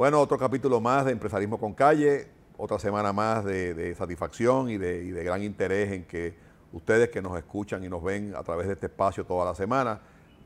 Bueno, 0.00 0.18
otro 0.18 0.38
capítulo 0.38 0.80
más 0.80 1.04
de 1.04 1.12
Empresarismo 1.12 1.58
con 1.60 1.74
Calle, 1.74 2.26
otra 2.56 2.78
semana 2.78 3.12
más 3.12 3.44
de, 3.44 3.94
satisfacción 3.94 4.70
y 4.70 4.78
de, 4.78 5.22
gran 5.22 5.42
interés 5.42 5.92
en 5.92 6.04
que 6.04 6.34
ustedes 6.72 7.10
que 7.10 7.20
nos 7.20 7.36
escuchan 7.36 7.84
y 7.84 7.90
nos 7.90 8.02
ven 8.02 8.34
a 8.34 8.42
través 8.42 8.66
de 8.66 8.72
este 8.72 8.86
espacio 8.86 9.26
toda 9.26 9.44
la 9.44 9.54
semana, 9.54 10.00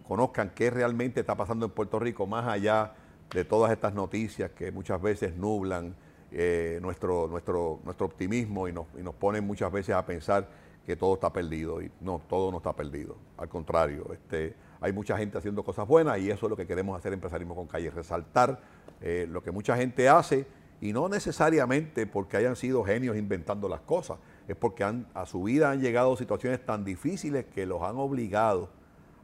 conozcan 0.09 0.51
qué 0.57 0.71
realmente 0.71 1.21
está 1.21 1.37
pasando 1.37 1.67
en 1.67 1.71
Puerto 1.71 2.01
Rico, 2.01 2.27
más 2.27 2.49
allá 2.49 2.95
de 3.33 3.45
todas 3.45 3.71
estas 3.71 3.95
noticias 3.95 4.51
que 4.51 4.73
muchas 4.73 5.01
veces 5.01 5.37
nublan 5.37 5.95
eh, 6.33 6.81
nuestro, 6.83 7.29
nuestro, 7.29 7.79
nuestro 7.85 8.07
optimismo 8.07 8.67
y 8.67 8.73
nos, 8.73 8.87
y 8.99 9.05
nos 9.05 9.15
ponen 9.15 9.47
muchas 9.47 9.71
veces 9.71 9.95
a 9.95 10.05
pensar 10.05 10.49
que 10.87 10.97
todo 10.97 11.15
está 11.15 11.33
perdido. 11.33 11.83
Y 11.83 11.91
no, 12.01 12.21
todo 12.29 12.51
no 12.51 12.59
está 12.59 12.75
perdido. 12.75 13.17
Al 13.37 13.49
contrario, 13.49 14.13
este, 14.13 14.55
hay 14.81 14.93
mucha 14.93 15.17
gente 15.17 15.39
haciendo 15.39 15.63
cosas 15.65 15.87
buenas 15.87 16.19
y 16.19 16.31
eso 16.31 16.47
es 16.47 16.51
lo 16.51 16.57
que 16.57 16.67
queremos 16.67 16.99
hacer 16.99 17.13
en 17.13 17.15
Empresarismo 17.15 17.55
con 17.55 17.67
Calle, 17.67 17.91
resaltar 17.91 18.61
eh, 19.01 19.27
lo 19.29 19.43
que 19.43 19.51
mucha 19.51 19.77
gente 19.77 20.09
hace 20.09 20.47
y 20.81 20.93
no 20.93 21.09
necesariamente 21.09 22.07
porque 22.07 22.37
hayan 22.37 22.57
sido 22.57 22.85
genios 22.85 23.17
inventando 23.17 23.69
las 23.69 23.81
cosas, 23.81 24.19
es 24.47 24.57
porque 24.57 24.85
a 24.85 25.27
su 25.27 25.43
vida 25.45 25.71
han 25.71 25.81
llegado 25.81 26.17
situaciones 26.17 26.65
tan 26.65 26.85
difíciles 26.85 27.47
que 27.47 27.65
los 27.65 27.83
han 27.83 27.97
obligado 27.97 28.69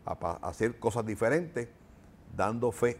a, 0.07 0.13
a 0.13 0.49
hacer 0.49 0.79
cosas 0.79 1.05
diferentes, 1.05 1.69
dando 2.35 2.73
fe 2.73 2.97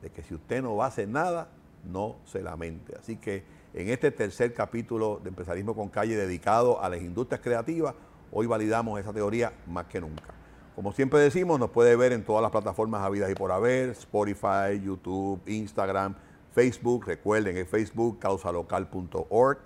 de 0.00 0.10
que 0.10 0.22
si 0.22 0.34
usted 0.34 0.62
no 0.62 0.74
va 0.74 0.86
a 0.86 0.88
hacer 0.88 1.06
nada, 1.06 1.50
no 1.84 2.16
se 2.24 2.42
lamente. 2.42 2.96
Así 2.98 3.16
que 3.16 3.44
en 3.74 3.88
este 3.88 4.10
tercer 4.10 4.52
capítulo 4.52 5.20
de 5.22 5.30
Empresarismo 5.30 5.74
con 5.74 5.88
Calle 5.88 6.16
dedicado 6.16 6.82
a 6.82 6.88
las 6.88 7.00
industrias 7.00 7.40
creativas, 7.40 7.94
hoy 8.30 8.46
validamos 8.46 9.00
esa 9.00 9.12
teoría 9.12 9.52
más 9.66 9.86
que 9.86 10.00
nunca. 10.00 10.34
Como 10.74 10.92
siempre 10.92 11.20
decimos, 11.20 11.58
nos 11.58 11.70
puede 11.70 11.96
ver 11.96 12.12
en 12.12 12.24
todas 12.24 12.42
las 12.42 12.50
plataformas 12.50 13.02
habidas 13.02 13.30
y 13.30 13.34
por 13.34 13.52
haber, 13.52 13.90
Spotify, 13.90 14.80
YouTube, 14.82 15.40
Instagram, 15.46 16.14
Facebook. 16.52 17.06
Recuerden, 17.06 17.56
en 17.56 17.66
Facebook, 17.66 18.18
causalocal.org, 18.18 19.58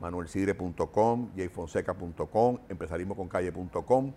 manuelsidre.com, 0.00 1.30
jfonseca.com, 1.36 2.58
empresarismoconcalle.com. 2.68 4.12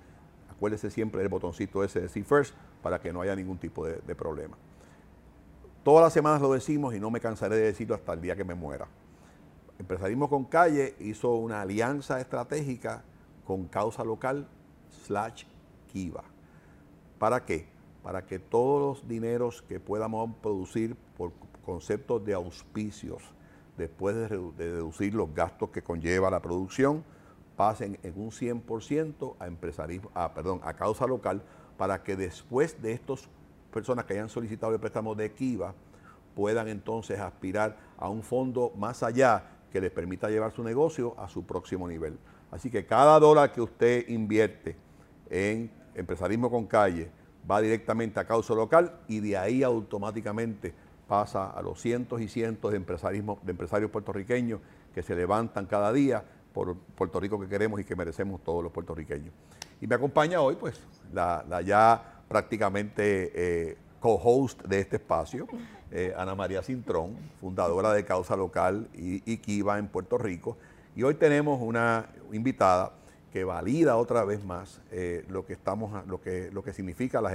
Acuérdese 0.52 0.92
siempre 0.92 1.22
del 1.22 1.30
botoncito 1.30 1.84
ese 1.84 2.02
de 2.02 2.10
See 2.10 2.24
First 2.24 2.56
para 2.84 3.00
que 3.00 3.12
no 3.12 3.22
haya 3.22 3.36
ningún 3.36 3.58
tipo 3.58 3.86
de 3.88 4.16
problema. 4.16 4.58
Todas 5.84 6.04
las 6.04 6.14
semanas 6.14 6.42
lo 6.42 6.54
decimos 6.54 6.94
y 6.94 7.00
no 7.00 7.10
me 7.10 7.20
cansaré 7.20 7.56
de 7.56 7.64
decirlo 7.64 7.96
hasta 7.96 8.14
el 8.14 8.22
día 8.22 8.36
que 8.36 8.44
me 8.44 8.54
muera. 8.54 8.88
Empresarismo 9.82 10.30
con 10.30 10.46
Calle 10.46 10.94
hizo 11.00 11.34
una 11.34 11.62
alianza 11.62 12.22
estratégica 12.22 13.04
con 13.44 13.66
Causa 13.66 14.04
Local 14.04 14.48
slash 15.06 15.46
Kiva. 15.92 16.24
¿Para 17.18 17.44
qué? 17.44 17.66
Para 18.04 18.24
que 18.24 18.38
todos 18.38 19.00
los 19.00 19.08
dineros 19.08 19.64
que 19.64 19.80
podamos 19.80 20.36
producir 20.36 20.96
por 21.18 21.32
conceptos 21.66 22.24
de 22.24 22.36
auspicios, 22.36 23.24
después 23.76 24.16
de, 24.16 24.28
deducir 24.56 25.16
los 25.16 25.34
gastos 25.34 25.72
que 25.72 25.82
conlleva 25.82 26.30
la 26.30 26.44
producción, 26.44 27.04
pasen 27.58 27.98
en 28.04 28.14
un 28.22 28.30
100% 28.30 29.36
a 29.40 29.48
empresarismo, 29.48 30.12
a, 30.14 30.32
perdón, 30.32 30.62
a 30.64 30.76
causa 30.76 31.08
local, 31.08 31.42
para 31.76 32.04
que 32.04 32.16
después 32.16 32.80
de 32.84 32.92
estas 32.92 33.28
personas 33.74 34.06
que 34.06 34.14
hayan 34.14 34.30
solicitado 34.30 34.76
el 34.76 34.80
préstamo 34.80 35.16
de 35.16 35.32
Kiva 35.32 35.74
puedan 36.36 36.68
entonces 36.68 37.20
aspirar 37.20 37.78
a 37.98 38.10
un 38.10 38.22
fondo 38.22 38.72
más 38.76 39.02
allá 39.02 39.58
que 39.72 39.82
les 39.82 39.92
permita 39.92 40.30
llevar 40.30 40.52
su 40.52 40.64
negocio 40.64 41.16
a 41.20 41.30
su 41.30 41.46
próximo 41.46 41.88
nivel. 41.88 42.18
Así 42.52 42.70
que 42.70 42.86
cada 42.86 43.20
dólar 43.20 43.52
que 43.52 43.62
usted 43.62 44.08
invierte 44.10 44.76
en 45.30 45.72
empresarismo 45.96 46.52
con 46.52 46.66
calle 46.66 47.10
va 47.50 47.62
directamente 47.62 48.20
a 48.20 48.26
causa 48.26 48.54
local 48.54 49.00
y 49.08 49.20
de 49.20 49.38
ahí 49.38 49.64
automáticamente 49.64 50.74
pasa 51.08 51.50
a 51.50 51.62
los 51.62 51.82
cientos 51.82 52.22
y 52.22 52.28
cientos 52.28 52.72
de, 52.72 52.78
empresarismo, 52.78 53.40
de 53.44 53.52
empresarios 53.52 53.92
puertorriqueños 53.92 54.60
que 54.94 55.02
se 55.02 55.16
levantan 55.16 55.66
cada 55.66 55.92
día 55.92 56.24
por 56.54 56.76
Puerto 56.76 57.20
Rico 57.20 57.40
que 57.40 57.48
queremos 57.48 57.80
y 57.80 57.84
que 57.84 57.96
merecemos 57.96 58.44
todos 58.44 58.64
los 58.64 58.72
puertorriqueños. 58.72 59.34
Y 59.80 59.88
me 59.88 59.96
acompaña 59.96 60.42
hoy 60.42 60.56
pues 60.56 60.80
la, 61.14 61.62
ya 61.66 62.24
prácticamente 62.28 63.32
eh, 63.34 63.78
co-host 64.02 64.62
de 64.64 64.82
este 64.82 64.98
espacio, 64.98 65.48
eh, 65.92 66.14
Ana 66.18 66.36
María 66.36 66.62
Cintrón, 66.62 67.16
fundadora 67.40 67.94
de 67.94 68.04
Causa 68.04 68.36
Local 68.36 68.90
y, 68.94 69.22
y, 69.32 69.38
Kiva 69.38 69.78
en 69.78 69.88
Puerto 69.88 70.18
Rico. 70.18 70.58
Y 70.96 71.04
hoy 71.04 71.14
tenemos 71.14 71.62
una 71.62 72.08
invitada 72.34 72.92
que 73.32 73.46
valida 73.46 73.96
otra 73.96 74.26
vez 74.26 74.44
más 74.44 74.82
eh, 74.92 75.24
lo 75.30 75.46
que 75.46 75.54
estamos, 75.54 76.06
lo 76.08 76.20
que, 76.20 76.50
lo 76.52 76.64
que 76.64 76.74
significa 76.74 77.22
las, 77.22 77.34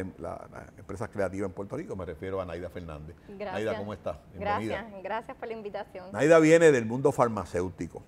empresas 0.77 1.09
creativas 1.09 1.49
en 1.49 1.55
Puerto 1.55 1.77
Rico. 1.77 1.97
Me 1.97 2.05
refiero 2.05 2.41
a 2.41 2.45
Naida 2.45 2.69
Fernández. 2.69 3.17
Gracias. 3.29 3.53
Naida, 3.53 3.79
¿cómo 3.79 3.95
estás? 3.95 4.19
Gracias, 4.35 4.85
gracias 5.03 5.37
por 5.39 5.49
la 5.49 5.55
invitación. 5.55 6.13
Naida 6.13 6.39
viene 6.39 6.71
del 6.71 6.85
mundo 6.85 7.13
farmacéutico. 7.13 8.03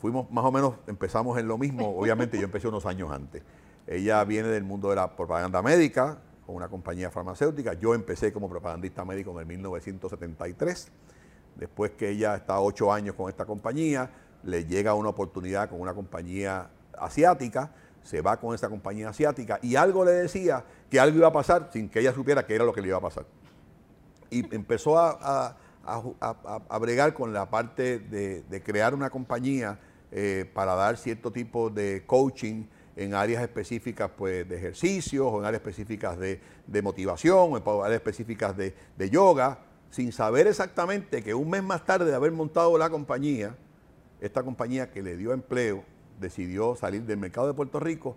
Fuimos 0.00 0.28
más 0.30 0.44
o 0.44 0.50
menos, 0.50 0.74
empezamos 0.88 1.38
en 1.38 1.46
lo 1.46 1.56
mismo. 1.56 1.96
Obviamente 1.96 2.36
yo 2.36 2.44
empecé 2.44 2.66
unos 2.66 2.84
años 2.84 3.12
antes. 3.12 3.42
Ella 3.86 4.24
viene 4.24 4.48
del 4.48 4.64
mundo 4.64 4.90
de 4.90 4.96
la 4.96 5.14
propaganda 5.14 5.62
médica, 5.62 6.18
con 6.46 6.56
una 6.56 6.68
compañía 6.68 7.10
farmacéutica. 7.10 7.74
Yo 7.74 7.94
empecé 7.94 8.32
como 8.32 8.48
propagandista 8.48 9.04
médico 9.04 9.32
en 9.32 9.38
el 9.38 9.46
1973. 9.46 10.88
Después 11.56 11.92
que 11.92 12.10
ella 12.10 12.34
está 12.34 12.60
ocho 12.60 12.92
años 12.92 13.14
con 13.14 13.28
esta 13.28 13.44
compañía, 13.44 14.10
le 14.42 14.66
llega 14.66 14.94
una 14.94 15.08
oportunidad 15.10 15.70
con 15.70 15.80
una 15.80 15.94
compañía 15.94 16.68
asiática, 16.98 17.72
se 18.02 18.20
va 18.20 18.38
con 18.38 18.54
esa 18.54 18.68
compañía 18.68 19.08
asiática 19.08 19.58
y 19.62 19.76
algo 19.76 20.04
le 20.04 20.12
decía 20.12 20.64
que 20.90 21.00
algo 21.00 21.18
iba 21.18 21.28
a 21.28 21.32
pasar 21.32 21.70
sin 21.72 21.88
que 21.88 22.00
ella 22.00 22.12
supiera 22.12 22.46
que 22.46 22.54
era 22.54 22.64
lo 22.64 22.72
que 22.72 22.82
le 22.82 22.88
iba 22.88 22.98
a 22.98 23.00
pasar. 23.00 23.24
Y 24.30 24.54
empezó 24.54 24.98
a, 24.98 25.56
bregar 26.80 27.14
con 27.14 27.32
la 27.32 27.48
parte 27.48 27.98
de, 27.98 28.62
crear 28.62 28.94
una 28.94 29.10
compañía 29.10 29.78
eh, 30.10 30.50
para 30.52 30.74
dar 30.74 30.96
cierto 30.96 31.30
tipo 31.32 31.70
de 31.70 32.04
coaching 32.06 32.64
en 32.96 33.14
áreas 33.14 33.42
específicas 33.42 34.10
pues, 34.16 34.48
de 34.48 34.56
ejercicios, 34.56 35.26
o 35.28 35.40
en 35.40 35.46
áreas 35.46 35.60
específicas 35.60 36.18
de, 36.18 36.40
motivación, 36.82 37.52
o 37.52 37.56
en 37.56 37.62
áreas 37.84 37.96
específicas 37.96 38.56
de, 38.56 39.10
yoga, 39.10 39.58
sin 39.90 40.12
saber 40.12 40.46
exactamente 40.46 41.22
que 41.22 41.34
un 41.34 41.50
mes 41.50 41.62
más 41.62 41.84
tarde 41.84 42.06
de 42.06 42.14
haber 42.14 42.32
montado 42.32 42.76
la 42.78 42.90
compañía, 42.90 43.54
esta 44.20 44.42
compañía 44.42 44.90
que 44.90 45.02
le 45.02 45.16
dio 45.16 45.32
empleo, 45.32 45.84
decidió 46.20 46.74
salir 46.76 47.02
del 47.02 47.18
mercado 47.18 47.46
de 47.48 47.54
Puerto 47.54 47.80
Rico 47.80 48.16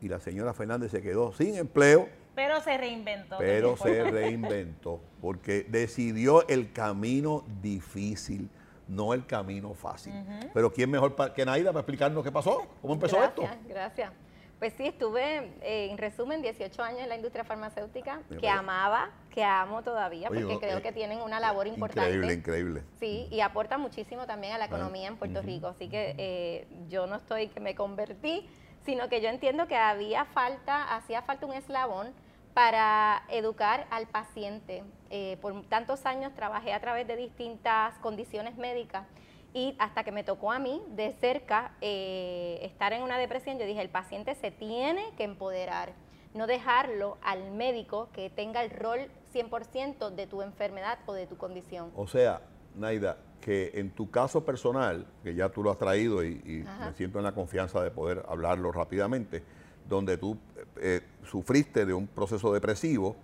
y 0.00 0.08
la 0.08 0.20
señora 0.20 0.54
Fernández 0.54 0.90
se 0.90 1.02
quedó 1.02 1.32
sin 1.32 1.56
empleo. 1.56 2.08
Pero 2.34 2.60
se 2.60 2.78
reinventó. 2.78 3.36
Pero 3.38 3.76
se 3.76 4.04
reinventó, 4.04 5.00
porque 5.20 5.66
decidió 5.68 6.46
el 6.48 6.72
camino 6.72 7.44
difícil 7.60 8.48
no 8.88 9.14
el 9.14 9.26
camino 9.26 9.74
fácil. 9.74 10.12
Pero 10.52 10.72
¿quién 10.72 10.90
mejor 10.90 11.14
que 11.34 11.44
Naida 11.44 11.70
para 11.70 11.80
explicarnos 11.80 12.24
qué 12.24 12.32
pasó? 12.32 12.66
¿Cómo 12.80 12.94
empezó 12.94 13.22
esto? 13.22 13.42
Gracias. 13.68 14.12
Pues 14.58 14.72
sí, 14.72 14.86
estuve, 14.86 15.52
eh, 15.62 15.88
en 15.88 15.98
resumen, 15.98 16.42
18 16.42 16.82
años 16.82 17.02
en 17.02 17.08
la 17.08 17.14
industria 17.14 17.44
farmacéutica, 17.44 18.22
que 18.40 18.48
amaba, 18.48 19.10
que 19.30 19.44
amo 19.44 19.82
todavía, 19.82 20.28
porque 20.28 20.58
creo 20.58 20.78
eh, 20.78 20.82
que 20.82 20.90
tienen 20.90 21.20
una 21.20 21.38
labor 21.38 21.68
importante. 21.68 22.10
Increíble, 22.10 22.34
increíble. 22.34 22.82
Sí, 22.98 23.28
y 23.30 23.40
aporta 23.40 23.78
muchísimo 23.78 24.26
también 24.26 24.54
a 24.54 24.58
la 24.58 24.64
economía 24.64 25.06
en 25.06 25.16
Puerto 25.16 25.42
Rico. 25.42 25.68
Así 25.68 25.88
que 25.88 26.16
eh, 26.18 26.66
yo 26.88 27.06
no 27.06 27.16
estoy 27.16 27.46
que 27.48 27.60
me 27.60 27.76
convertí, 27.76 28.48
sino 28.84 29.08
que 29.08 29.20
yo 29.20 29.28
entiendo 29.28 29.68
que 29.68 29.76
había 29.76 30.24
falta, 30.24 30.96
hacía 30.96 31.22
falta 31.22 31.46
un 31.46 31.52
eslabón 31.52 32.12
para 32.58 33.22
educar 33.28 33.86
al 33.88 34.08
paciente. 34.08 34.82
Eh, 35.10 35.38
por 35.40 35.62
tantos 35.66 36.04
años 36.06 36.34
trabajé 36.34 36.72
a 36.72 36.80
través 36.80 37.06
de 37.06 37.14
distintas 37.14 37.96
condiciones 37.98 38.56
médicas 38.56 39.06
y 39.54 39.76
hasta 39.78 40.02
que 40.02 40.10
me 40.10 40.24
tocó 40.24 40.50
a 40.50 40.58
mí 40.58 40.82
de 40.88 41.12
cerca 41.20 41.76
eh, 41.80 42.58
estar 42.62 42.92
en 42.92 43.04
una 43.04 43.16
depresión, 43.16 43.60
yo 43.60 43.64
dije, 43.64 43.80
el 43.80 43.90
paciente 43.90 44.34
se 44.34 44.50
tiene 44.50 45.12
que 45.16 45.22
empoderar, 45.22 45.92
no 46.34 46.48
dejarlo 46.48 47.16
al 47.22 47.52
médico 47.52 48.08
que 48.12 48.28
tenga 48.28 48.64
el 48.64 48.70
rol 48.70 49.08
100% 49.32 50.10
de 50.10 50.26
tu 50.26 50.42
enfermedad 50.42 50.98
o 51.06 51.12
de 51.12 51.28
tu 51.28 51.36
condición. 51.36 51.92
O 51.94 52.08
sea, 52.08 52.40
Naida, 52.74 53.18
que 53.40 53.70
en 53.74 53.92
tu 53.92 54.10
caso 54.10 54.44
personal, 54.44 55.06
que 55.22 55.32
ya 55.32 55.48
tú 55.48 55.62
lo 55.62 55.70
has 55.70 55.78
traído 55.78 56.24
y, 56.24 56.64
me 56.80 56.92
siento 56.94 57.18
en 57.18 57.24
la 57.24 57.32
confianza 57.32 57.80
de 57.84 57.92
poder 57.92 58.24
hablarlo 58.28 58.72
rápidamente, 58.72 59.44
donde 59.88 60.16
tú 60.18 60.36
eh, 60.80 61.00
sufriste 61.24 61.86
de 61.86 61.94
un 61.94 62.06
proceso 62.06 62.52
depresivo 62.52 63.16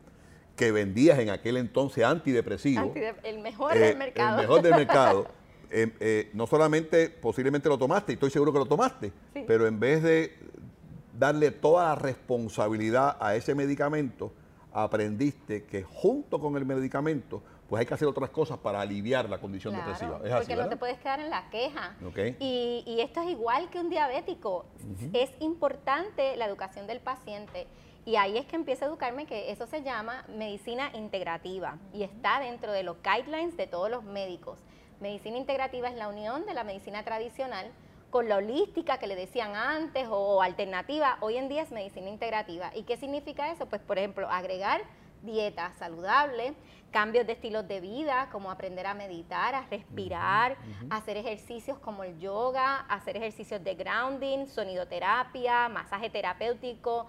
que 0.57 0.73
vendías 0.73 1.19
en 1.19 1.31
aquel 1.31 1.57
entonces 1.57 2.05
antidepresivo. 2.05 2.93
el 3.23 3.41
mejor 3.41 3.75
del 3.75 3.83
eh, 3.83 3.95
mercado. 3.97 4.41
El 4.41 4.47
mejor 4.47 4.63
del 4.63 4.75
mercado. 4.77 5.29
Eh, 5.71 6.31
no 6.35 6.47
solamente 6.47 7.11
posiblemente 7.11 7.69
lo 7.69 7.77
tomaste, 7.77 8.13
y 8.13 8.15
estoy 8.15 8.31
seguro 8.31 8.53
que 8.53 8.61
lo 8.61 8.67
tomaste, 8.67 9.13
pero 9.47 9.67
en 9.67 9.81
vez 9.81 10.03
de 10.05 10.33
darle 11.19 11.51
toda 11.51 11.89
la 11.89 11.95
responsabilidad 11.97 13.17
a 13.19 13.35
ese 13.35 13.57
medicamento, 13.57 14.33
aprendiste 14.73 15.65
que 15.65 15.83
junto 15.83 16.39
con 16.39 16.57
el 16.57 16.65
medicamento 16.65 17.43
pues 17.75 17.81
hay 17.81 17.87
que 17.87 17.95
hacer 17.95 18.07
otras 18.07 18.31
cosas 18.31 18.57
para 18.59 18.81
aliviar 18.81 19.29
la 19.29 19.39
condición 19.39 19.75
depresiva. 19.75 20.21
porque 20.21 20.55
no 20.55 20.69
te 20.69 20.77
puedes 20.77 20.97
quedar 20.99 21.19
en 21.19 21.29
la 21.29 21.51
queja. 21.51 21.97
Y, 22.39 23.01
esto 23.01 23.21
es 23.21 23.31
igual 23.31 23.69
que 23.69 23.81
un 23.81 23.91
diabético. 23.91 24.67
Es 25.13 25.33
importante 25.41 26.37
la 26.37 26.47
educación 26.47 26.87
del 26.87 27.01
paciente. 27.01 27.67
Y 28.05 28.15
ahí 28.15 28.39
es 28.39 28.47
que 28.47 28.55
empiezo 28.55 28.85
a 28.85 28.89
educarme 28.89 29.27
que 29.27 29.51
eso 29.51 29.67
se 29.67 29.83
llama 29.83 30.25
medicina 30.29 30.93
integrativa 30.95 31.79
y 31.93 32.05
está 32.05 32.39
dentro 32.39 32.71
de 32.71 32.85
los 32.85 32.97
guidelines 33.03 33.57
de 33.57 33.67
todos 33.67 33.91
los 33.91 34.05
médicos. 34.05 34.61
Medicina 35.01 35.37
integrativa 35.37 35.89
es 35.89 35.97
la 35.97 36.07
unión 36.07 36.47
de 36.47 36.55
la 36.55 36.63
medicina 36.63 37.03
tradicional 37.03 37.73
con 38.11 38.29
la 38.29 38.37
holística 38.37 38.99
que 38.99 39.09
le 39.09 39.17
decían 39.17 39.57
antes 39.57 40.07
o 40.09 40.43
alternativa. 40.43 41.19
Hoy 41.23 41.39
en 41.39 41.49
día 41.49 41.63
es 41.63 41.73
medicina 41.73 42.09
integrativa. 42.09 42.71
¿Y 42.77 42.85
qué 42.85 42.97
significa 42.97 43.51
eso? 43.51 43.67
Pues, 43.67 43.83
por 43.83 43.99
ejemplo, 43.99 44.31
agregar 44.31 44.83
dieta 45.25 45.73
saludable, 45.79 46.55
cambios 46.91 47.27
de 47.27 47.33
estilos 47.33 47.67
de 47.67 47.81
vida, 47.81 48.29
como 48.31 48.51
aprender 48.51 48.87
a 48.87 48.95
meditar, 48.95 49.55
a 49.55 49.67
respirar, 49.69 50.57
hacer 50.91 51.17
ejercicios 51.17 51.79
como 51.79 52.05
el 52.05 52.19
yoga, 52.19 52.81
hacer 52.81 53.17
ejercicios 53.17 53.63
de 53.65 53.75
grounding, 53.75 54.47
sonidoterapia, 54.47 55.69
masaje 55.69 56.09
terapéutico, 56.11 57.07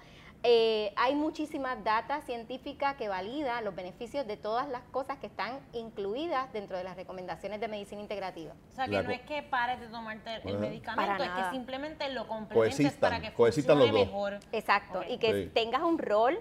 eh, 0.47 0.94
hay 0.95 1.15
muchísimas 1.15 1.83
data 1.83 2.21
científica 2.21 2.97
que 2.97 3.07
valida 3.07 3.62
los 3.62 3.73
beneficios 3.73 4.27
de 4.27 4.38
todas 4.38 4.69
las 4.69 4.83
cosas 4.91 5.17
que 5.17 5.25
están 5.25 5.59
incluidas 5.73 6.53
dentro 6.53 6.77
de 6.77 6.83
las 6.83 6.95
recomendaciones 6.95 7.59
de 7.59 7.67
medicina 7.67 8.00
integrativa. 8.00 8.53
O 8.71 8.75
sea, 8.75 8.88
que 8.88 9.01
no 9.01 9.09
es 9.09 9.21
que 9.21 9.41
pares 9.41 9.79
de 9.79 9.88
tomarte 9.88 10.35
el 10.44 10.59
medicamento, 10.59 11.23
es 11.23 11.31
que 11.31 11.50
simplemente 11.50 12.09
lo 12.09 12.27
complementes 12.27 12.94
para 12.94 13.21
que 13.21 13.31
funcione 13.31 13.91
mejor. 13.91 14.39
Exacto, 14.51 15.01
y 15.09 15.17
que 15.17 15.50
tengas 15.51 15.81
un 15.81 15.97
rol 15.97 16.39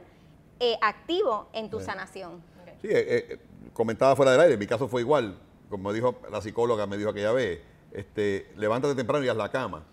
eh, 0.61 0.77
activo 0.81 1.49
en 1.53 1.71
tu 1.71 1.81
sanación. 1.81 2.43
Sí, 2.83 2.89
eh, 2.91 3.39
comentaba 3.73 4.15
fuera 4.17 4.33
del 4.33 4.41
aire, 4.41 4.55
en 4.55 4.61
mi 4.61 4.67
caso 4.67 4.89
fue 4.89 5.01
igual, 5.01 5.39
como 5.69 5.93
dijo 5.93 6.17
la 6.31 6.41
psicóloga, 6.41 6.87
me 6.87 6.97
dijo 6.97 7.11
aquella 7.11 7.33
vez, 7.33 7.61
este, 7.93 8.51
levántate 8.57 8.95
temprano 8.95 9.25
y 9.25 9.29
haz 9.29 9.37
la 9.37 9.51
cama 9.51 9.85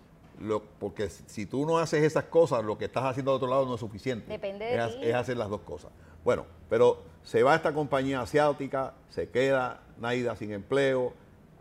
porque 0.78 1.08
si 1.08 1.46
tú 1.46 1.66
no 1.66 1.78
haces 1.78 2.02
esas 2.02 2.24
cosas, 2.24 2.64
lo 2.64 2.76
que 2.76 2.86
estás 2.86 3.04
haciendo 3.04 3.30
al 3.30 3.36
otro 3.36 3.48
lado 3.48 3.66
no 3.66 3.74
es 3.74 3.80
suficiente. 3.80 4.30
Depende 4.30 4.64
de 4.64 4.76
es, 4.76 4.96
es 5.00 5.14
hacer 5.14 5.36
las 5.36 5.48
dos 5.48 5.60
cosas. 5.60 5.90
Bueno, 6.24 6.46
pero 6.68 7.02
se 7.22 7.42
va 7.42 7.54
esta 7.54 7.72
compañía 7.72 8.20
asiática, 8.20 8.94
se 9.08 9.28
queda 9.28 9.82
Naida 9.98 10.36
sin 10.36 10.52
empleo, 10.52 11.12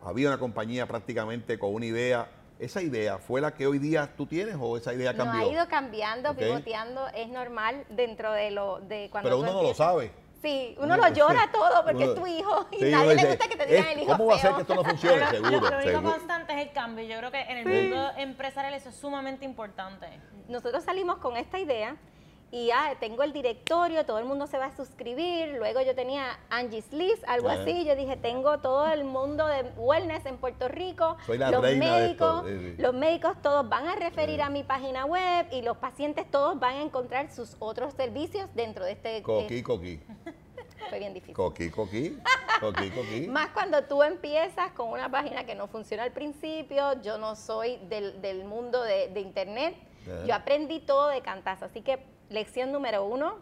había 0.03 0.29
una 0.29 0.39
compañía 0.39 0.87
prácticamente 0.87 1.59
con 1.59 1.73
una 1.73 1.85
idea. 1.85 2.29
¿Esa 2.61 2.79
idea 2.79 3.17
fue 3.17 3.41
la 3.41 3.55
que 3.55 3.65
hoy 3.65 3.79
día 3.79 4.07
tú 4.15 4.27
tienes 4.27 4.55
o 4.59 4.77
esa 4.77 4.93
idea 4.93 5.15
cambió? 5.15 5.41
No, 5.41 5.49
ha 5.49 5.51
ido 5.51 5.67
cambiando, 5.67 6.35
pivoteando, 6.35 7.07
es 7.07 7.27
normal 7.27 7.85
dentro 7.89 8.31
de 8.33 8.51
lo 8.51 8.79
de 8.81 9.09
cuando 9.09 9.29
Pero 9.29 9.39
uno 9.39 9.51
no 9.51 9.63
lo 9.63 9.73
sabe. 9.73 10.11
Sí, 10.43 10.75
uno 10.79 10.95
lo 10.95 11.07
llora 11.07 11.49
todo 11.51 11.83
porque 11.83 12.03
es 12.03 12.13
tu 12.13 12.27
hijo 12.27 12.67
y 12.71 12.83
nadie 12.85 13.15
le 13.15 13.25
gusta 13.25 13.47
que 13.47 13.55
te 13.55 13.65
digan 13.65 13.87
el 13.87 13.99
hijo 14.01 14.11
¿Cómo 14.11 14.27
va 14.27 14.35
a 14.35 14.39
ser 14.39 14.53
que 14.53 14.61
esto 14.61 14.75
no 14.75 14.83
funcione? 14.83 15.27
seguro. 15.31 15.71
Lo, 15.71 15.77
único 15.79 16.03
constante 16.03 16.53
es 16.53 16.67
el 16.67 16.71
cambio. 16.71 17.03
Yo 17.05 17.17
creo 17.17 17.31
que 17.31 17.41
en 17.41 17.57
el 17.57 17.65
mundo 17.65 18.11
empresarial 18.17 18.75
eso 18.75 18.89
es 18.89 18.95
sumamente 18.95 19.43
importante. 19.43 20.05
Nosotros 20.47 20.83
salimos 20.83 21.17
con 21.17 21.37
esta 21.37 21.57
idea 21.57 21.97
y 22.51 22.67
ya 22.67 22.97
tengo 22.99 23.23
el 23.23 23.31
directorio, 23.31 24.05
todo 24.05 24.19
el 24.19 24.25
mundo 24.25 24.45
se 24.45 24.57
va 24.57 24.65
a 24.65 24.75
suscribir. 24.75 25.55
Luego 25.57 25.81
yo 25.81 25.95
tenía 25.95 26.37
Angie's 26.49 26.91
List, 26.91 27.23
algo 27.25 27.47
así. 27.47 27.85
Yo 27.85 27.95
dije, 27.95 28.17
tengo 28.17 28.59
todo 28.59 28.91
el 28.91 29.05
mundo 29.05 29.47
de 29.47 29.63
wellness 29.77 30.25
en 30.25 30.37
Puerto 30.37 30.67
Rico. 30.67 31.15
Soy 31.25 31.37
la 31.37 31.49
los 31.49 31.61
reina 31.61 31.85
médicos, 31.85 32.43
de 32.43 32.71
esto. 32.71 32.81
los 32.81 32.93
médicos 32.93 33.41
todos 33.41 33.67
van 33.69 33.87
a 33.87 33.95
referir 33.95 34.41
a 34.41 34.49
mi 34.49 34.63
página 34.63 35.05
web 35.05 35.47
y 35.51 35.61
los 35.61 35.77
pacientes 35.77 36.29
todos 36.29 36.59
van 36.59 36.75
a 36.75 36.81
encontrar 36.81 37.31
sus 37.33 37.55
otros 37.59 37.93
servicios 37.93 38.49
dentro 38.53 38.83
de 38.83 38.91
este. 38.91 39.21
Coqui, 39.21 39.59
eh, 39.59 39.63
coqui. 39.63 39.99
Fue 40.89 40.99
bien 40.99 41.13
difícil. 41.13 41.35
Coqui, 41.35 41.69
coqui. 41.69 42.17
Coqui, 42.59 42.89
coqui. 42.89 43.27
Más 43.29 43.51
cuando 43.51 43.83
tú 43.85 44.03
empiezas 44.03 44.73
con 44.73 44.89
una 44.89 45.09
página 45.09 45.45
que 45.45 45.55
no 45.55 45.67
funciona 45.67 46.03
al 46.03 46.11
principio. 46.11 47.01
Yo 47.01 47.17
no 47.17 47.37
soy 47.37 47.77
del, 47.87 48.43
mundo 48.43 48.83
de, 48.83 49.21
internet. 49.21 49.73
Yo 50.27 50.35
aprendí 50.35 50.81
todo 50.81 51.07
de 51.07 51.21
cantazo. 51.21 51.65
Así 51.65 51.81
que 51.81 52.10
lección 52.31 52.71
número 52.71 53.05
uno, 53.05 53.35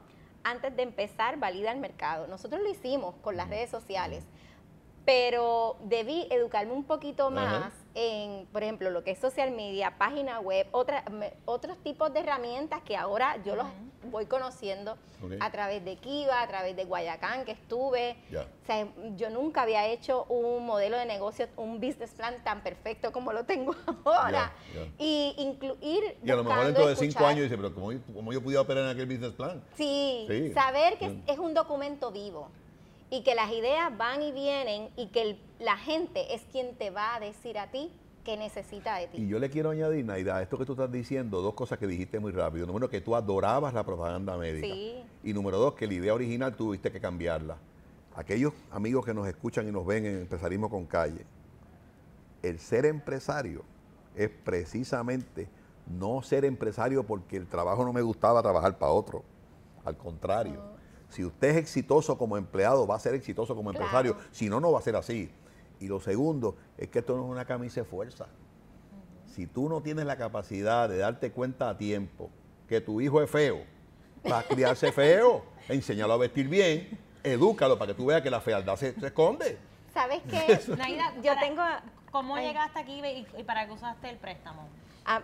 antes 0.44 0.75
de 0.75 0.83
empezar, 0.83 1.38
valida 1.38 1.71
el 1.71 1.80
mercado. 1.80 2.27
Nosotros 2.27 2.62
lo 2.62 2.69
hicimos 2.69 3.15
con 3.21 3.38
las 3.38 3.50
redes 3.50 3.69
sociales, 3.69 4.24
pero 5.06 5.77
debí 5.83 6.27
educarme 6.30 6.74
un 6.74 6.83
poquito 6.83 7.31
más 7.31 7.74
en, 7.95 8.45
por 8.47 8.63
ejemplo, 8.63 8.89
lo 8.89 9.03
que 9.03 9.12
es 9.12 9.19
social 9.19 9.51
media, 9.51 9.97
página 9.97 10.39
web, 10.39 10.68
otra, 10.71 11.03
otros 11.45 11.77
tipos 11.83 12.13
de 12.13 12.21
herramientas 12.21 12.81
que 12.83 12.95
ahora 12.95 13.41
yo 13.44 13.56
los 13.56 13.68
voy 14.12 14.25
conociendo 14.25 14.97
a 15.39 15.51
través 15.51 15.83
de 15.83 15.97
Kiva, 15.97 16.41
a 16.41 16.47
través 16.47 16.75
de 16.75 16.86
Guayacán, 16.86 17.45
que 17.45 17.51
estuve. 17.51 18.15
O 18.31 18.65
sea, 18.65 18.88
yo 19.15 19.30
nunca 19.30 19.63
había 19.63 19.86
hecho 19.88 20.25
un 20.25 20.65
modelo 20.65 20.97
de 20.97 21.06
negocio, 21.06 21.47
un 21.57 21.80
business 21.80 22.12
plan 22.12 22.36
tan 22.44 22.62
perfecto 22.62 23.12
como 23.12 23.33
lo 23.33 23.44
tengo 23.44 23.75
ahora. 24.06 24.53
Y 24.97 25.36
incluir. 25.38 26.18
Y 26.24 26.31
a 26.31 26.36
lo 26.36 26.44
mejor 26.44 26.65
dentro 26.65 26.88
de 26.88 26.95
cinco 26.95 27.25
años 27.25 27.44
dice, 27.44 27.57
pero 27.57 27.74
¿cómo, 27.74 27.91
cómo 28.13 28.31
yo 28.31 28.41
pude 28.41 28.57
operar 28.57 28.86
en 28.86 28.89
aquel 28.91 29.06
business 29.06 29.33
plan? 29.33 29.63
Sí, 29.75 30.51
saber 30.53 30.97
que 30.97 31.19
es, 31.27 31.39
un 31.39 31.53
documento 31.53 32.12
vivo 32.12 32.50
y 33.09 33.23
que 33.23 33.35
las 33.35 33.51
ideas 33.51 33.95
van 33.97 34.21
y 34.21 34.31
vienen 34.31 34.89
y 34.95 35.07
que 35.07 35.38
la 35.59 35.77
gente 35.77 36.33
es 36.33 36.41
quien 36.51 36.75
te 36.75 36.89
va 36.89 37.15
a 37.15 37.19
decir 37.19 37.57
a 37.57 37.71
ti 37.71 37.91
que 38.23 38.38
necesita 38.38 38.97
de 38.97 39.07
ti. 39.07 39.17
Y 39.21 39.27
yo 39.27 39.39
le 39.39 39.50
quiero 39.50 39.71
añadir, 39.71 40.06
Naida, 40.06 40.38
a 40.38 40.41
esto 40.41 40.57
que 40.57 40.65
tú 40.65 40.73
estás 40.73 40.91
diciendo, 40.91 41.41
dos 41.41 41.53
cosas 41.53 41.79
que 41.79 41.88
dijiste 41.88 42.19
muy 42.19 42.31
rápido. 42.31 42.67
Número 42.67 42.89
que 42.89 43.01
tú 43.01 43.15
adorabas 43.15 43.73
la 43.73 43.83
propaganda 43.83 44.38
médica. 44.38 44.67
Y 45.23 45.33
número 45.33 45.57
dos, 45.57 45.73
que 45.73 45.88
la 45.88 45.94
idea 45.94 46.13
original 46.13 46.56
tuviste 46.56 46.91
que 46.91 47.00
cambiarla. 47.00 47.57
Aquellos 48.15 48.53
amigos 48.71 49.06
que 49.06 49.13
nos 49.13 49.27
escuchan 49.27 49.67
y 49.67 49.71
nos 49.71 49.85
ven 49.85 50.05
en 50.05 50.17
Empresarismo 50.21 50.69
con 50.69 50.85
Calle, 50.85 51.25
el 52.44 52.59
ser 52.59 52.85
empresario 52.85 53.63
es 54.15 54.29
precisamente 54.29 55.47
no 55.88 56.21
ser 56.21 56.45
empresario 56.45 57.03
porque 57.03 57.38
el 57.38 57.47
trabajo 57.47 57.83
no 57.83 57.94
me 57.94 58.01
gustaba 58.01 58.41
trabajar 58.41 58.77
para 58.77 58.91
otro. 58.91 59.23
Al 59.85 59.97
contrario, 59.97 60.62
si 61.09 61.25
usted 61.25 61.50
es 61.50 61.57
exitoso 61.57 62.17
como 62.17 62.38
empleado, 62.38 62.85
va 62.85 62.95
a 62.95 63.00
ser 63.00 63.15
exitoso 63.15 63.56
como 63.56 63.71
empresario. 63.71 64.15
Si 64.31 64.47
no, 64.47 64.59
no 64.59 64.71
va 64.71 64.79
a 64.79 64.81
ser 64.81 64.95
así. 64.95 65.31
Y 65.79 65.88
lo 65.88 66.00
segundo 66.00 66.56
es 66.77 66.89
que 66.89 67.00
esto 67.00 67.15
no 67.15 67.25
es 67.25 67.29
una 67.29 67.45
camisa 67.45 67.81
de 67.81 67.85
fuerza. 67.85 68.27
Si 69.25 69.47
tú 69.47 69.69
no 69.69 69.81
tienes 69.81 70.06
la 70.06 70.17
capacidad 70.17 70.88
de 70.89 70.97
darte 70.97 71.31
cuenta 71.31 71.69
a 71.69 71.77
tiempo 71.77 72.29
que 72.67 72.81
tu 72.81 73.01
hijo 73.01 73.21
es 73.21 73.29
feo, 73.29 73.59
va 74.29 74.39
a 74.39 74.44
criarse 74.44 74.91
feo, 74.94 75.44
enséñalo 75.67 76.13
a 76.13 76.17
vestir 76.17 76.47
bien, 76.47 77.00
edúcalo 77.23 77.77
para 77.79 77.94
que 77.94 77.97
tú 77.97 78.07
veas 78.07 78.21
que 78.21 78.29
la 78.29 78.41
fealdad 78.41 78.75
se, 78.75 78.89
esconde. 78.89 79.57
¿Sabes 79.94 80.21
qué? 80.29 80.59
Naida, 80.77 81.13
yo 81.23 81.33
tengo... 81.39 81.63
¿Cómo 82.12 82.38
llegaste 82.38 82.79
aquí 82.79 83.01
y, 83.38 83.44
para 83.44 83.67
qué 83.67 83.71
usaste 83.71 84.09
el 84.09 84.17
préstamo? 84.17 84.67
Ah, 85.05 85.21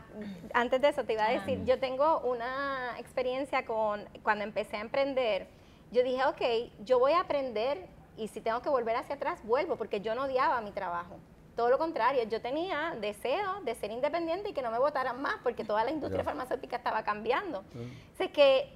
antes 0.53 0.79
de 0.81 0.89
eso 0.89 1.03
te 1.03 1.13
iba 1.13 1.25
a 1.25 1.31
decir, 1.31 1.65
yo 1.65 1.79
tengo 1.79 2.19
una 2.19 2.93
experiencia 2.99 3.65
con 3.65 4.03
cuando 4.21 4.43
empecé 4.43 4.77
a 4.77 4.81
emprender. 4.81 5.47
Yo 5.91 6.03
dije, 6.03 6.25
ok, 6.25 6.71
yo 6.83 6.99
voy 6.99 7.13
a 7.13 7.21
aprender 7.21 7.87
y 8.17 8.27
si 8.27 8.41
tengo 8.41 8.61
que 8.61 8.69
volver 8.69 8.95
hacia 8.95 9.15
atrás, 9.15 9.39
vuelvo, 9.43 9.75
porque 9.75 10.01
yo 10.01 10.15
no 10.15 10.23
odiaba 10.23 10.61
mi 10.61 10.71
trabajo. 10.71 11.17
Todo 11.55 11.69
lo 11.69 11.77
contrario, 11.77 12.23
yo 12.23 12.41
tenía 12.41 12.97
deseo 12.99 13.61
de 13.63 13.75
ser 13.75 13.91
independiente 13.91 14.49
y 14.49 14.53
que 14.53 14.61
no 14.61 14.71
me 14.71 14.79
votaran 14.79 15.21
más, 15.21 15.35
porque 15.41 15.63
toda 15.63 15.85
la 15.85 15.91
industria 15.91 16.23
farmacéutica 16.23 16.75
estaba 16.75 17.03
cambiando. 17.03 17.59
O 17.59 18.31
que 18.33 18.75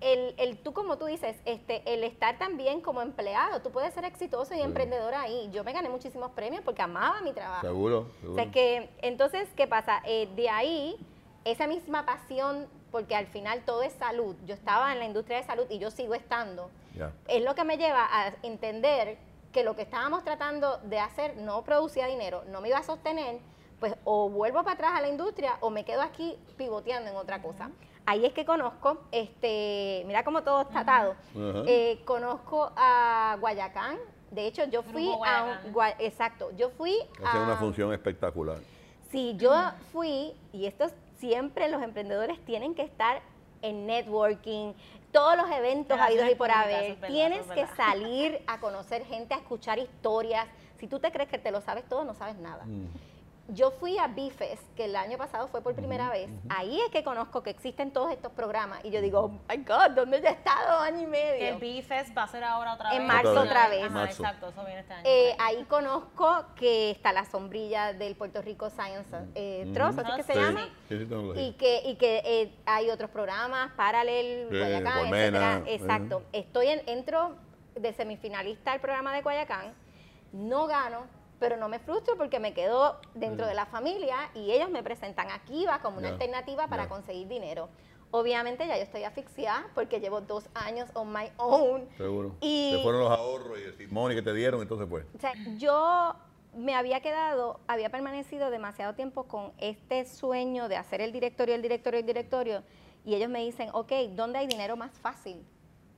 el, 0.00 0.34
el, 0.38 0.58
tú, 0.58 0.72
como 0.72 0.96
tú 0.96 1.06
dices, 1.06 1.36
este, 1.44 1.82
el 1.92 2.04
estar 2.04 2.38
también 2.38 2.82
como 2.82 3.02
empleado, 3.02 3.60
tú 3.62 3.72
puedes 3.72 3.92
ser 3.94 4.04
exitoso 4.04 4.54
y 4.54 4.60
emprendedor 4.60 5.12
ahí. 5.14 5.50
Yo 5.52 5.64
me 5.64 5.72
gané 5.72 5.88
muchísimos 5.88 6.30
premios 6.30 6.62
porque 6.64 6.82
amaba 6.82 7.20
mi 7.20 7.32
trabajo. 7.32 7.66
Seguro. 7.66 8.06
O 8.24 8.50
que, 8.52 8.90
entonces, 9.02 9.48
¿qué 9.56 9.66
pasa? 9.66 10.00
Eh, 10.04 10.28
de 10.36 10.48
ahí, 10.48 10.96
esa 11.44 11.66
misma 11.66 12.06
pasión, 12.06 12.68
porque 12.90 13.14
al 13.14 13.26
final 13.26 13.62
todo 13.64 13.82
es 13.82 13.92
salud. 13.94 14.36
Yo 14.46 14.54
estaba 14.54 14.92
en 14.92 14.98
la 14.98 15.04
industria 15.04 15.38
de 15.38 15.44
salud 15.44 15.66
y 15.70 15.78
yo 15.78 15.90
sigo 15.90 16.14
estando. 16.14 16.70
Es 17.28 17.42
lo 17.42 17.54
que 17.54 17.64
me 17.64 17.78
lleva 17.78 18.06
a 18.10 18.32
entender 18.42 19.16
que 19.52 19.64
lo 19.64 19.74
que 19.74 19.82
estábamos 19.82 20.24
tratando 20.24 20.78
de 20.84 20.98
hacer 20.98 21.36
no 21.36 21.62
producía 21.62 22.06
dinero, 22.06 22.44
no 22.48 22.60
me 22.60 22.68
iba 22.68 22.78
a 22.78 22.82
sostener, 22.82 23.38
pues 23.80 23.94
o 24.04 24.28
vuelvo 24.28 24.62
para 24.62 24.74
atrás 24.74 24.92
a 24.94 25.00
la 25.00 25.08
industria 25.08 25.56
o 25.60 25.70
me 25.70 25.84
quedo 25.84 26.02
aquí 26.02 26.36
pivoteando 26.56 27.10
en 27.10 27.16
otra 27.16 27.42
cosa. 27.42 27.70
Ahí 28.06 28.24
es 28.24 28.32
que 28.32 28.44
conozco, 28.44 28.98
este, 29.12 30.02
mira 30.06 30.24
cómo 30.24 30.42
todo 30.42 30.62
está 30.62 30.80
atado, 30.80 31.14
eh, 31.66 32.00
conozco 32.04 32.72
a 32.76 33.36
Guayacán, 33.40 33.98
de 34.30 34.46
hecho 34.46 34.64
yo 34.64 34.82
fui 34.82 35.10
a 35.24 35.44
un, 35.44 35.84
exacto, 35.98 36.50
yo 36.56 36.70
fui 36.70 36.96
a... 37.24 37.42
una 37.42 37.56
función 37.56 37.92
espectacular. 37.92 38.58
Sí, 39.10 39.34
yo 39.36 39.52
fui, 39.92 40.32
y 40.52 40.66
esto 40.66 40.86
siempre 41.20 41.68
los 41.68 41.82
emprendedores 41.82 42.42
tienen 42.44 42.74
que 42.74 42.82
estar 42.82 43.20
en 43.62 43.86
networking, 43.86 44.72
todos 45.12 45.36
los 45.36 45.50
eventos 45.50 45.98
habidos 46.00 46.30
y 46.30 46.34
por 46.34 46.50
haber. 46.50 46.98
Tienes 47.06 47.46
que 47.46 47.66
salir 47.68 48.42
a 48.46 48.58
conocer 48.58 49.04
gente, 49.04 49.34
a 49.34 49.38
escuchar 49.38 49.78
historias. 49.78 50.46
Si 50.78 50.86
tú 50.86 50.98
te 50.98 51.12
crees 51.12 51.28
que 51.28 51.38
te 51.38 51.50
lo 51.50 51.60
sabes 51.60 51.86
todo, 51.88 52.04
no 52.04 52.14
sabes 52.14 52.36
nada. 52.36 52.64
Mm. 52.64 52.86
Yo 53.52 53.70
fui 53.72 53.98
a 53.98 54.06
Bifes, 54.06 54.60
que 54.76 54.84
el 54.84 54.96
año 54.96 55.18
pasado 55.18 55.48
fue 55.48 55.62
por 55.62 55.74
primera 55.74 56.10
vez. 56.10 56.30
Ahí 56.48 56.80
es 56.80 56.90
que 56.90 57.02
conozco 57.02 57.42
que 57.42 57.50
existen 57.50 57.92
todos 57.92 58.12
estos 58.12 58.32
programas. 58.32 58.84
Y 58.84 58.90
yo 58.90 59.00
digo, 59.00 59.20
oh 59.20 59.28
my 59.28 59.56
God, 59.64 59.90
¿dónde 59.94 60.20
ya 60.20 60.30
he 60.30 60.32
estado 60.32 60.80
año 60.80 61.02
y 61.02 61.06
medio? 61.06 61.48
El 61.48 61.56
Bifes 61.56 62.12
va 62.16 62.24
a 62.24 62.28
ser 62.28 62.44
ahora 62.44 62.74
otra 62.74 62.90
vez. 62.90 63.00
En 63.00 63.06
marzo 63.06 63.40
otra 63.40 63.68
vez. 63.68 63.84
exacto, 63.84 64.48
eso 64.48 64.64
viene 64.64 64.80
este 64.80 64.92
año. 64.92 65.02
Eh, 65.04 65.34
ahí 65.38 65.64
conozco 65.64 66.44
que 66.54 66.90
está 66.90 67.12
la 67.12 67.24
sombrilla 67.24 67.92
del 67.92 68.14
Puerto 68.16 68.42
Rico 68.42 68.70
Science 68.70 69.16
eh, 69.34 69.70
Trust, 69.74 69.98
así 69.98 70.16
que 70.16 70.22
se 70.22 70.34
llama. 70.34 70.68
y 71.36 71.52
que, 71.54 71.82
y 71.84 71.96
que 71.96 72.22
eh, 72.24 72.54
hay 72.66 72.90
otros 72.90 73.10
programas, 73.10 73.72
Paralel, 73.72 74.48
Guayacán, 74.48 75.06
etcétera. 75.06 75.62
Exacto. 75.66 76.22
Estoy 76.32 76.68
en, 76.68 76.82
entro 76.86 77.36
de 77.74 77.92
semifinalista 77.92 78.72
al 78.72 78.80
programa 78.80 79.14
de 79.14 79.22
Guayacán, 79.22 79.74
no 80.32 80.66
gano, 80.66 81.19
pero 81.40 81.56
no 81.56 81.68
me 81.68 81.80
frustro 81.80 82.16
porque 82.16 82.38
me 82.38 82.52
quedo 82.52 83.00
dentro 83.14 83.46
de 83.46 83.54
la 83.54 83.66
familia 83.66 84.30
y 84.34 84.52
ellos 84.52 84.70
me 84.70 84.82
presentan 84.82 85.30
a 85.30 85.42
Kiva 85.44 85.80
como 85.80 85.98
una 85.98 86.08
alternativa 86.08 86.68
para 86.68 86.88
conseguir 86.88 87.26
dinero. 87.26 87.68
Obviamente 88.12 88.66
ya 88.66 88.76
yo 88.76 88.82
estoy 88.82 89.04
asfixiada 89.04 89.68
porque 89.74 90.00
llevo 90.00 90.20
dos 90.20 90.48
años 90.54 90.88
on 90.94 91.12
my 91.12 91.30
own. 91.38 91.88
Seguro. 91.96 92.36
Y 92.40 92.72
te 92.76 92.82
fueron 92.82 93.02
los 93.02 93.10
ahorros 93.10 93.58
y 93.58 93.62
el 93.62 93.70
testimonio 93.70 94.16
que 94.16 94.22
te 94.22 94.34
dieron, 94.34 94.60
entonces 94.60 94.88
fue. 94.88 95.06
O 95.16 95.18
sea, 95.18 95.32
yo 95.56 96.14
me 96.54 96.74
había 96.74 97.00
quedado, 97.00 97.60
había 97.68 97.88
permanecido 97.88 98.50
demasiado 98.50 98.94
tiempo 98.94 99.24
con 99.24 99.52
este 99.58 100.04
sueño 100.04 100.68
de 100.68 100.76
hacer 100.76 101.00
el 101.00 101.12
directorio, 101.12 101.54
el 101.54 101.62
directorio, 101.62 102.00
el 102.00 102.06
directorio. 102.06 102.62
Y 103.04 103.14
ellos 103.14 103.30
me 103.30 103.40
dicen, 103.44 103.70
ok, 103.72 103.92
¿dónde 104.10 104.40
hay 104.40 104.46
dinero 104.46 104.76
más 104.76 104.98
fácil? 104.98 105.42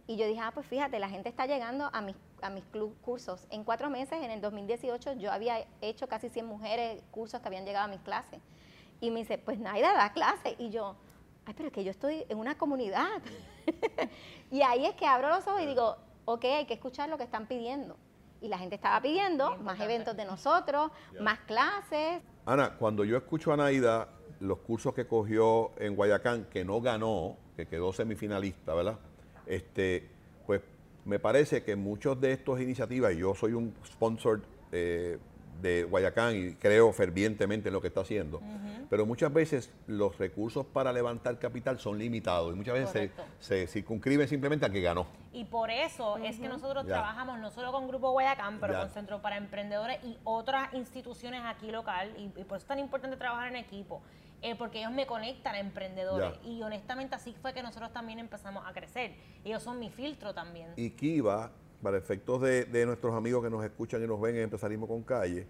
Y 0.06 0.16
yo 0.16 0.26
dije, 0.26 0.40
ah, 0.40 0.50
pues 0.52 0.66
fíjate, 0.66 0.98
la 0.98 1.08
gente 1.08 1.28
está 1.28 1.46
llegando 1.46 1.88
a 1.92 2.00
mis, 2.00 2.16
a 2.40 2.50
mis 2.50 2.64
club, 2.64 2.96
cursos. 3.02 3.46
En 3.50 3.64
cuatro 3.64 3.88
meses, 3.88 4.18
en 4.22 4.30
el 4.30 4.40
2018, 4.40 5.12
yo 5.14 5.30
había 5.30 5.64
hecho 5.80 6.08
casi 6.08 6.28
100 6.28 6.44
mujeres 6.44 7.02
cursos 7.10 7.40
que 7.40 7.48
habían 7.48 7.64
llegado 7.64 7.84
a 7.84 7.88
mis 7.88 8.00
clases. 8.00 8.40
Y 9.00 9.10
me 9.10 9.20
dice, 9.20 9.38
pues 9.38 9.58
Naida 9.58 9.94
da 9.94 10.12
clase. 10.12 10.56
Y 10.58 10.70
yo, 10.70 10.96
ay, 11.46 11.54
pero 11.56 11.68
es 11.68 11.72
que 11.72 11.84
yo 11.84 11.90
estoy 11.90 12.24
en 12.28 12.38
una 12.38 12.58
comunidad. 12.58 13.22
y 14.50 14.62
ahí 14.62 14.86
es 14.86 14.94
que 14.94 15.06
abro 15.06 15.28
los 15.28 15.46
ojos 15.46 15.62
y 15.62 15.66
digo, 15.66 15.96
ok, 16.24 16.44
hay 16.44 16.66
que 16.66 16.74
escuchar 16.74 17.08
lo 17.08 17.16
que 17.16 17.24
están 17.24 17.46
pidiendo. 17.46 17.96
Y 18.40 18.48
la 18.48 18.58
gente 18.58 18.74
estaba 18.74 19.00
pidiendo 19.00 19.56
más 19.58 19.78
eventos 19.78 20.16
de 20.16 20.24
nosotros, 20.24 20.90
más 21.20 21.38
clases. 21.40 22.22
Ana, 22.44 22.76
cuando 22.76 23.04
yo 23.04 23.16
escucho 23.16 23.52
a 23.52 23.56
Naida, 23.56 24.08
los 24.40 24.58
cursos 24.58 24.94
que 24.94 25.06
cogió 25.06 25.70
en 25.78 25.94
Guayacán, 25.94 26.46
que 26.46 26.64
no 26.64 26.80
ganó, 26.80 27.36
que 27.56 27.68
quedó 27.68 27.92
semifinalista, 27.92 28.74
¿verdad? 28.74 28.98
Este, 29.46 30.08
pues 30.46 30.60
me 31.04 31.18
parece 31.18 31.62
que 31.62 31.76
muchos 31.76 32.20
de 32.20 32.32
estas 32.32 32.60
iniciativas, 32.60 33.14
yo 33.16 33.34
soy 33.34 33.52
un 33.52 33.74
sponsor 33.86 34.42
eh, 34.70 35.18
de 35.62 35.84
Guayacán 35.84 36.36
y 36.36 36.54
creo 36.54 36.92
fervientemente 36.92 37.68
en 37.68 37.72
lo 37.72 37.80
que 37.80 37.88
está 37.88 38.00
haciendo, 38.00 38.40
pero 38.90 39.06
muchas 39.06 39.32
veces 39.32 39.70
los 39.86 40.18
recursos 40.18 40.66
para 40.66 40.92
levantar 40.92 41.38
capital 41.38 41.78
son 41.78 41.98
limitados 41.98 42.52
y 42.52 42.56
muchas 42.56 42.74
veces 42.74 43.10
se, 43.38 43.66
circunscriben 43.66 44.28
simplemente 44.28 44.66
a 44.66 44.70
que 44.70 44.80
ganó. 44.80 45.06
Y 45.32 45.44
por 45.44 45.70
eso 45.70 46.18
es 46.18 46.38
que 46.38 46.48
nosotros 46.48 46.86
trabajamos 46.86 47.38
no 47.38 47.50
solo 47.50 47.72
con 47.72 47.88
Grupo 47.88 48.10
Guayacán, 48.10 48.58
pero 48.60 48.78
con 48.78 48.90
Centro 48.90 49.22
para 49.22 49.36
Emprendedores 49.36 49.98
y 50.04 50.18
otras 50.24 50.74
instituciones 50.74 51.42
aquí 51.44 51.70
local, 51.70 52.12
y, 52.18 52.24
y 52.24 52.44
por 52.44 52.56
eso 52.56 52.64
es 52.64 52.66
tan 52.66 52.78
importante 52.78 53.16
trabajar 53.16 53.48
en 53.48 53.56
equipo. 53.56 54.02
Eh, 54.42 54.56
porque 54.56 54.80
ellos 54.80 54.90
me 54.90 55.06
conectan 55.06 55.54
a 55.54 55.60
emprendedores. 55.60 56.32
Y 56.44 56.62
honestamente 56.62 57.14
así 57.14 57.34
fue 57.40 57.54
que 57.54 57.62
nosotros 57.62 57.92
también 57.92 58.18
empezamos 58.18 58.66
a 58.66 58.72
crecer. 58.72 59.14
Ellos 59.44 59.62
son 59.62 59.78
mi 59.78 59.88
filtro 59.88 60.34
también. 60.34 60.72
Y 60.76 60.90
Kiva, 60.90 61.52
para 61.82 61.98
efectos 61.98 62.40
de, 62.40 62.86
nuestros 62.86 63.14
amigos 63.14 63.42
que 63.42 63.50
nos 63.50 63.64
escuchan 63.64 64.02
y 64.02 64.06
nos 64.06 64.20
ven 64.20 64.36
en 64.36 64.42
Empresarismo 64.42 64.86
con 64.86 65.02
Calle, 65.02 65.46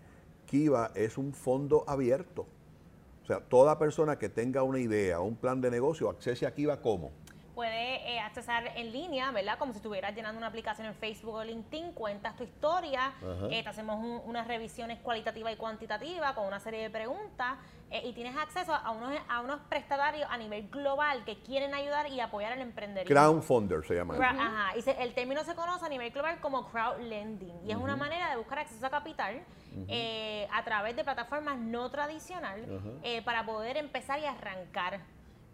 Kiva 0.47 0.91
es 0.95 1.19
un 1.19 1.33
fondo 1.33 1.85
abierto. 1.87 2.47
O 3.23 3.27
sea, 3.27 3.41
toda 3.41 3.79
persona 3.79 4.19
que 4.19 4.29
tenga 4.29 4.63
una 4.63 4.81
idea, 4.81 5.21
un 5.21 5.37
plan 5.37 5.61
de 5.61 5.71
negocio, 5.71 6.09
accese 6.09 6.47
a 6.47 6.55
Kiva 6.55 6.81
como 6.81 7.11
puede 7.55 8.11
eh, 8.11 8.21
accesar 8.21 8.73
en 8.77 8.93
línea, 8.93 9.31
¿verdad? 9.31 9.59
Como 9.59 9.73
si 9.73 9.79
estuvieras 9.79 10.15
llenando 10.15 10.39
una 10.39 10.49
aplicación 10.49 10.87
en 10.87 10.95
Facebook 10.95 11.35
o 11.35 11.45
LinkedIn, 11.45 11.93
cuentas 11.93 12.37
tu 12.37 12.45
historia, 12.45 13.13
eh, 13.51 13.63
te 13.63 13.69
hacemos 13.69 14.23
unas 14.25 14.47
revisiones 14.47 14.99
cualitativas 15.01 15.53
y 15.53 15.57
cuantitativas 15.57 16.33
con 16.33 16.47
una 16.47 16.61
serie 16.61 16.83
de 16.83 16.91
preguntas 16.91 17.59
eh, 17.91 18.03
y 18.05 18.13
tienes 18.13 18.37
acceso 18.37 18.75
a 18.75 18.91
unos, 18.91 19.13
a 19.29 19.41
unos 19.41 19.61
prestatarios 19.69 20.27
a 20.31 20.39
nivel 20.39 20.69
global 20.69 21.25
que 21.25 21.41
quieren 21.43 21.75
ayudar 21.75 22.09
y 22.09 22.21
apoyar 22.21 22.53
el 22.53 22.61
emprendimiento. 22.61 23.13
Crowdfunder 23.13 23.85
se 23.85 23.95
llama. 23.95 24.17
Ajá, 24.17 24.73
y 24.77 25.03
el 25.03 25.15
término 25.15 25.45
se 25.45 25.55
conoce 25.55 25.87
a 25.87 25.89
nivel 25.89 26.11
global 26.11 26.41
como 26.41 26.71
crowdlending 26.71 27.67
y 27.67 27.71
es 27.71 27.77
una 27.77 27.97
manera 27.97 28.31
de 28.31 28.37
buscar 28.37 28.61
acceso 28.61 28.87
a 28.87 28.91
capital 28.91 29.43
a 30.51 30.65
través 30.65 30.97
de 30.97 31.05
plataformas 31.05 31.59
no 31.59 31.91
tradicionales 31.91 32.69
para 33.25 33.45
poder 33.45 33.77
empezar 33.77 34.19
y 34.21 34.25
arrancar. 34.25 35.01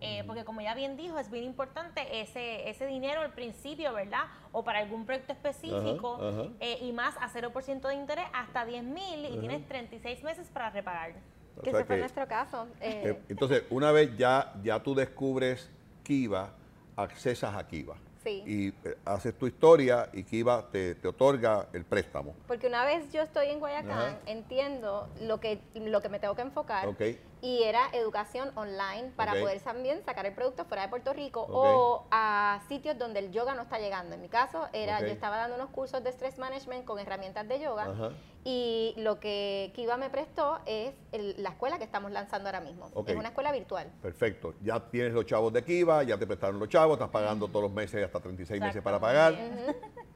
Eh, 0.00 0.22
porque 0.26 0.44
como 0.44 0.60
ya 0.60 0.74
bien 0.74 0.96
dijo, 0.96 1.18
es 1.18 1.30
bien 1.30 1.44
importante 1.44 2.20
ese, 2.20 2.68
ese 2.68 2.86
dinero 2.86 3.20
al 3.20 3.32
principio, 3.32 3.92
¿verdad? 3.92 4.24
O 4.52 4.62
para 4.62 4.78
algún 4.78 5.04
proyecto 5.04 5.32
específico 5.32 6.52
eh, 6.60 6.78
y 6.82 6.92
más 6.92 7.16
a 7.16 7.28
0% 7.28 7.88
de 7.88 7.94
interés 7.94 8.26
hasta 8.32 8.64
10 8.64 8.84
mil 8.84 9.26
y 9.26 9.38
tienes 9.38 9.66
36 9.66 10.22
meses 10.22 10.48
para 10.52 10.70
repagar. 10.70 11.14
que 11.62 11.70
ese 11.70 11.84
fue 11.84 11.98
nuestro 11.98 12.28
caso. 12.28 12.68
Eh. 12.80 13.18
entonces, 13.28 13.64
una 13.70 13.90
vez 13.90 14.16
ya, 14.16 14.52
ya 14.62 14.80
tú 14.80 14.94
descubres 14.94 15.68
Kiva, 16.04 16.52
accesas 16.96 17.54
a 17.54 17.66
Kiva. 17.66 17.96
Y 18.24 18.74
haces 19.06 19.32
tu 19.38 19.46
historia 19.46 20.10
y 20.12 20.22
Kiva 20.22 20.68
te, 20.70 20.96
te, 20.96 21.08
otorga 21.08 21.66
el 21.72 21.86
préstamo. 21.86 22.34
Porque 22.46 22.66
una 22.66 22.84
vez 22.84 23.10
yo 23.10 23.22
estoy 23.22 23.46
en 23.46 23.58
Guayacán, 23.58 24.18
entiendo 24.26 25.08
lo 25.22 25.40
que, 25.40 25.60
lo 25.74 26.02
que 26.02 26.10
me 26.10 26.18
tengo 26.18 26.34
que 26.34 26.42
enfocar. 26.42 26.88
Okay 26.88 27.18
y 27.40 27.62
era 27.62 27.88
educación 27.92 28.50
online 28.56 29.12
para 29.16 29.32
poder 29.32 29.60
también 29.60 30.02
sacar 30.04 30.26
el 30.26 30.34
producto 30.34 30.64
fuera 30.64 30.82
de 30.82 30.88
Puerto 30.88 31.12
Rico 31.12 31.46
o 31.48 32.06
a 32.10 32.60
sitios 32.68 32.98
donde 32.98 33.20
el 33.20 33.32
yoga 33.32 33.54
no 33.54 33.62
está 33.62 33.78
llegando. 33.78 34.14
En 34.14 34.22
mi 34.22 34.28
caso, 34.28 34.68
era 34.72 35.00
yo 35.00 35.06
estaba 35.06 35.36
dando 35.36 35.56
unos 35.56 35.70
cursos 35.70 36.02
de 36.02 36.10
stress 36.10 36.38
management 36.38 36.84
con 36.84 36.98
herramientas 36.98 37.46
de 37.48 37.60
yoga 37.60 38.12
y 38.44 38.94
lo 38.96 39.20
que 39.20 39.72
Kiva 39.74 39.96
me 39.96 40.10
prestó 40.10 40.58
es 40.66 40.94
la 41.12 41.50
escuela 41.50 41.78
que 41.78 41.84
estamos 41.84 42.10
lanzando 42.10 42.48
ahora 42.48 42.60
mismo. 42.60 42.90
Es 43.06 43.16
una 43.16 43.28
escuela 43.28 43.52
virtual. 43.52 43.90
Perfecto. 44.02 44.54
Ya 44.62 44.80
tienes 44.80 45.12
los 45.12 45.26
chavos 45.26 45.52
de 45.52 45.62
Kiva, 45.62 46.02
ya 46.02 46.18
te 46.18 46.26
prestaron 46.26 46.58
los 46.58 46.68
chavos, 46.68 46.94
estás 46.94 47.10
pagando 47.10 47.48
todos 47.48 47.64
los 47.64 47.72
meses 47.72 48.04
hasta 48.04 48.20
36 48.20 48.60
meses 48.60 48.82
para 48.82 48.98
pagar. 48.98 49.34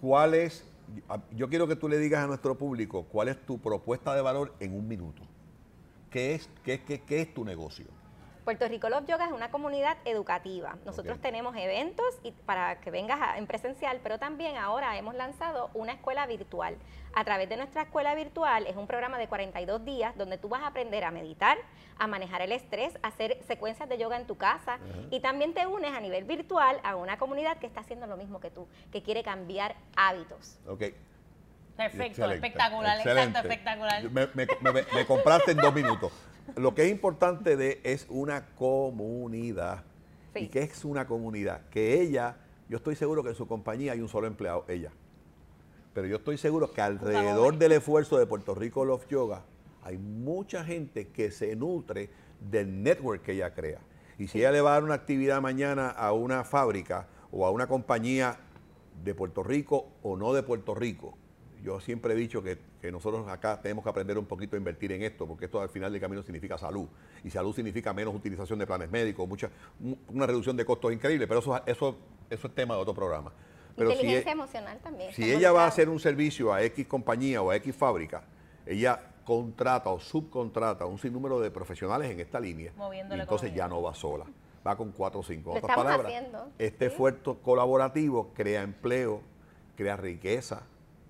¿Cuál 0.00 0.34
es, 0.34 0.64
yo 1.32 1.48
quiero 1.48 1.66
que 1.66 1.74
tú 1.74 1.88
le 1.88 1.98
digas 1.98 2.22
a 2.22 2.26
nuestro 2.28 2.56
público, 2.56 3.04
cuál 3.10 3.28
es 3.28 3.44
tu 3.44 3.58
propuesta 3.58 4.14
de 4.14 4.22
valor 4.22 4.54
en 4.60 4.74
un 4.74 4.86
minuto? 4.86 5.22
¿Qué 6.10 6.34
es, 6.34 6.48
qué, 6.64 6.82
qué, 6.82 7.00
qué 7.02 7.20
es 7.20 7.34
tu 7.34 7.44
negocio? 7.44 7.86
Puerto 8.48 8.66
Rico 8.66 8.88
Love 8.88 9.04
Yoga 9.06 9.26
es 9.26 9.32
una 9.32 9.50
comunidad 9.50 9.98
educativa. 10.06 10.78
Nosotros 10.86 11.20
tenemos 11.20 11.54
eventos 11.54 12.06
y 12.22 12.32
para 12.32 12.80
que 12.80 12.90
vengas 12.90 13.36
en 13.36 13.46
presencial, 13.46 14.00
pero 14.02 14.18
también 14.18 14.56
ahora 14.56 14.96
hemos 14.96 15.14
lanzado 15.14 15.68
una 15.74 15.92
escuela 15.92 16.26
virtual. 16.26 16.78
A 17.14 17.24
través 17.24 17.50
de 17.50 17.58
nuestra 17.58 17.82
escuela 17.82 18.14
virtual 18.14 18.66
es 18.66 18.74
un 18.74 18.86
programa 18.86 19.18
de 19.18 19.28
42 19.28 19.84
días 19.84 20.16
donde 20.16 20.38
tú 20.38 20.48
vas 20.48 20.62
a 20.62 20.68
aprender 20.68 21.04
a 21.04 21.10
meditar, 21.10 21.58
a 21.98 22.06
manejar 22.06 22.40
el 22.40 22.52
estrés, 22.52 22.96
a 23.02 23.08
hacer 23.08 23.38
secuencias 23.46 23.86
de 23.86 23.98
yoga 23.98 24.16
en 24.16 24.26
tu 24.26 24.38
casa 24.38 24.78
y 25.10 25.20
también 25.20 25.52
te 25.52 25.66
unes 25.66 25.92
a 25.92 26.00
nivel 26.00 26.24
virtual 26.24 26.80
a 26.84 26.96
una 26.96 27.18
comunidad 27.18 27.58
que 27.58 27.66
está 27.66 27.80
haciendo 27.80 28.06
lo 28.06 28.16
mismo 28.16 28.40
que 28.40 28.50
tú, 28.50 28.66
que 28.90 29.02
quiere 29.02 29.22
cambiar 29.22 29.76
hábitos. 29.94 30.58
Okay. 30.66 30.94
Perfecto, 31.78 32.28
espectacular, 32.28 32.98
exacto, 32.98 33.38
espectacular. 33.38 34.10
Me, 34.34 35.06
compraste 35.06 35.52
en 35.52 35.58
dos 35.58 35.72
minutos. 35.72 36.10
Lo 36.56 36.74
que 36.74 36.82
es 36.82 36.90
importante 36.90 37.56
de 37.56 37.80
es 37.84 38.04
una 38.08 38.46
comunidad. 38.56 39.84
¿Y 40.34 40.48
qué 40.48 40.64
es 40.64 40.84
una 40.84 41.06
comunidad? 41.06 41.68
Que 41.70 42.00
ella, 42.00 42.36
yo 42.68 42.78
estoy 42.78 42.96
seguro 42.96 43.22
que 43.22 43.28
en 43.28 43.36
su 43.36 43.46
compañía 43.46 43.92
hay 43.92 44.00
un 44.00 44.08
solo 44.08 44.26
empleado, 44.26 44.64
ella. 44.66 44.90
Pero 45.94 46.08
yo 46.08 46.16
estoy 46.16 46.36
seguro 46.36 46.72
que 46.72 46.80
alrededor 46.80 47.56
del 47.58 47.70
esfuerzo 47.70 48.18
de 48.18 48.26
Puerto 48.26 48.56
Rico 48.56 48.84
Love 48.84 49.06
Yoga 49.08 49.42
hay 49.84 49.98
mucha 49.98 50.64
gente 50.64 51.08
que 51.08 51.30
se 51.30 51.54
nutre 51.54 52.10
del 52.40 52.82
network 52.82 53.22
que 53.22 53.32
ella 53.32 53.54
crea. 53.54 53.78
Y 54.18 54.26
si 54.26 54.40
ella 54.40 54.50
le 54.50 54.60
va 54.62 54.70
a 54.70 54.74
dar 54.74 54.84
una 54.84 54.94
actividad 54.94 55.40
mañana 55.40 55.90
a 55.90 56.12
una 56.12 56.42
fábrica 56.42 57.06
o 57.30 57.46
a 57.46 57.52
una 57.52 57.68
compañía 57.68 58.36
de 59.04 59.14
Puerto 59.14 59.44
Rico 59.44 59.92
o 60.02 60.16
no 60.16 60.32
de 60.32 60.42
Puerto 60.42 60.74
Rico, 60.74 61.16
yo 61.62 61.80
siempre 61.80 62.14
he 62.14 62.16
dicho 62.16 62.42
que, 62.42 62.58
nosotros 62.90 63.28
acá 63.28 63.60
tenemos 63.60 63.84
que 63.84 63.90
aprender 63.90 64.18
un 64.18 64.26
poquito 64.26 64.56
a 64.56 64.58
invertir 64.58 64.92
en 64.92 65.02
esto, 65.02 65.26
porque 65.26 65.46
esto 65.46 65.60
al 65.60 65.68
final 65.68 65.92
del 65.92 66.00
camino 66.00 66.22
significa 66.22 66.56
salud. 66.56 66.88
Y 67.24 67.30
salud 67.30 67.54
significa 67.54 67.92
menos 67.92 68.14
utilización 68.14 68.58
de 68.58 68.66
planes 68.66 68.90
médicos, 68.90 69.28
mucha, 69.28 69.50
una 70.08 70.26
reducción 70.26 70.56
de 70.56 70.64
costos 70.64 70.92
increíble, 70.92 71.26
pero 71.26 71.40
eso, 71.40 71.60
eso, 71.66 71.96
eso 72.30 72.46
es 72.46 72.54
tema 72.54 72.74
de 72.74 72.80
otro 72.80 72.94
programa. 72.94 73.32
Pero 73.76 73.92
Inteligencia 73.92 74.32
emocional 74.32 74.78
también. 74.82 75.12
Si 75.12 75.30
ella 75.30 75.52
va 75.52 75.64
a 75.64 75.68
hacer 75.68 75.88
un 75.88 76.00
servicio 76.00 76.52
a 76.52 76.62
X 76.62 76.86
compañía 76.86 77.42
o 77.42 77.50
a 77.50 77.56
X 77.56 77.74
fábrica, 77.76 78.24
ella 78.66 79.00
contrata 79.24 79.90
o 79.90 80.00
subcontrata 80.00 80.86
un 80.86 80.98
sinnúmero 80.98 81.38
de 81.38 81.50
profesionales 81.50 82.10
en 82.10 82.18
esta 82.18 82.40
línea. 82.40 82.72
Y 82.92 83.14
entonces 83.14 83.54
ya 83.54 83.68
no 83.68 83.82
va 83.82 83.94
sola, 83.94 84.24
va 84.66 84.76
con 84.76 84.90
cuatro 84.90 85.20
o 85.20 85.22
cinco. 85.22 85.52
otras 85.52 85.76
palabras, 85.76 86.12
este 86.58 86.86
esfuerzo 86.86 87.38
colaborativo 87.40 88.32
crea 88.34 88.62
empleo, 88.62 89.20
crea 89.76 89.96
riqueza, 89.96 90.62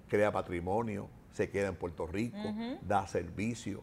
crea 0.09 0.33
patrimonio, 0.33 1.09
se 1.33 1.50
queda 1.50 1.69
en 1.69 1.77
Puerto 1.77 2.07
Rico, 2.07 2.38
da 2.83 3.07
servicio. 3.07 3.83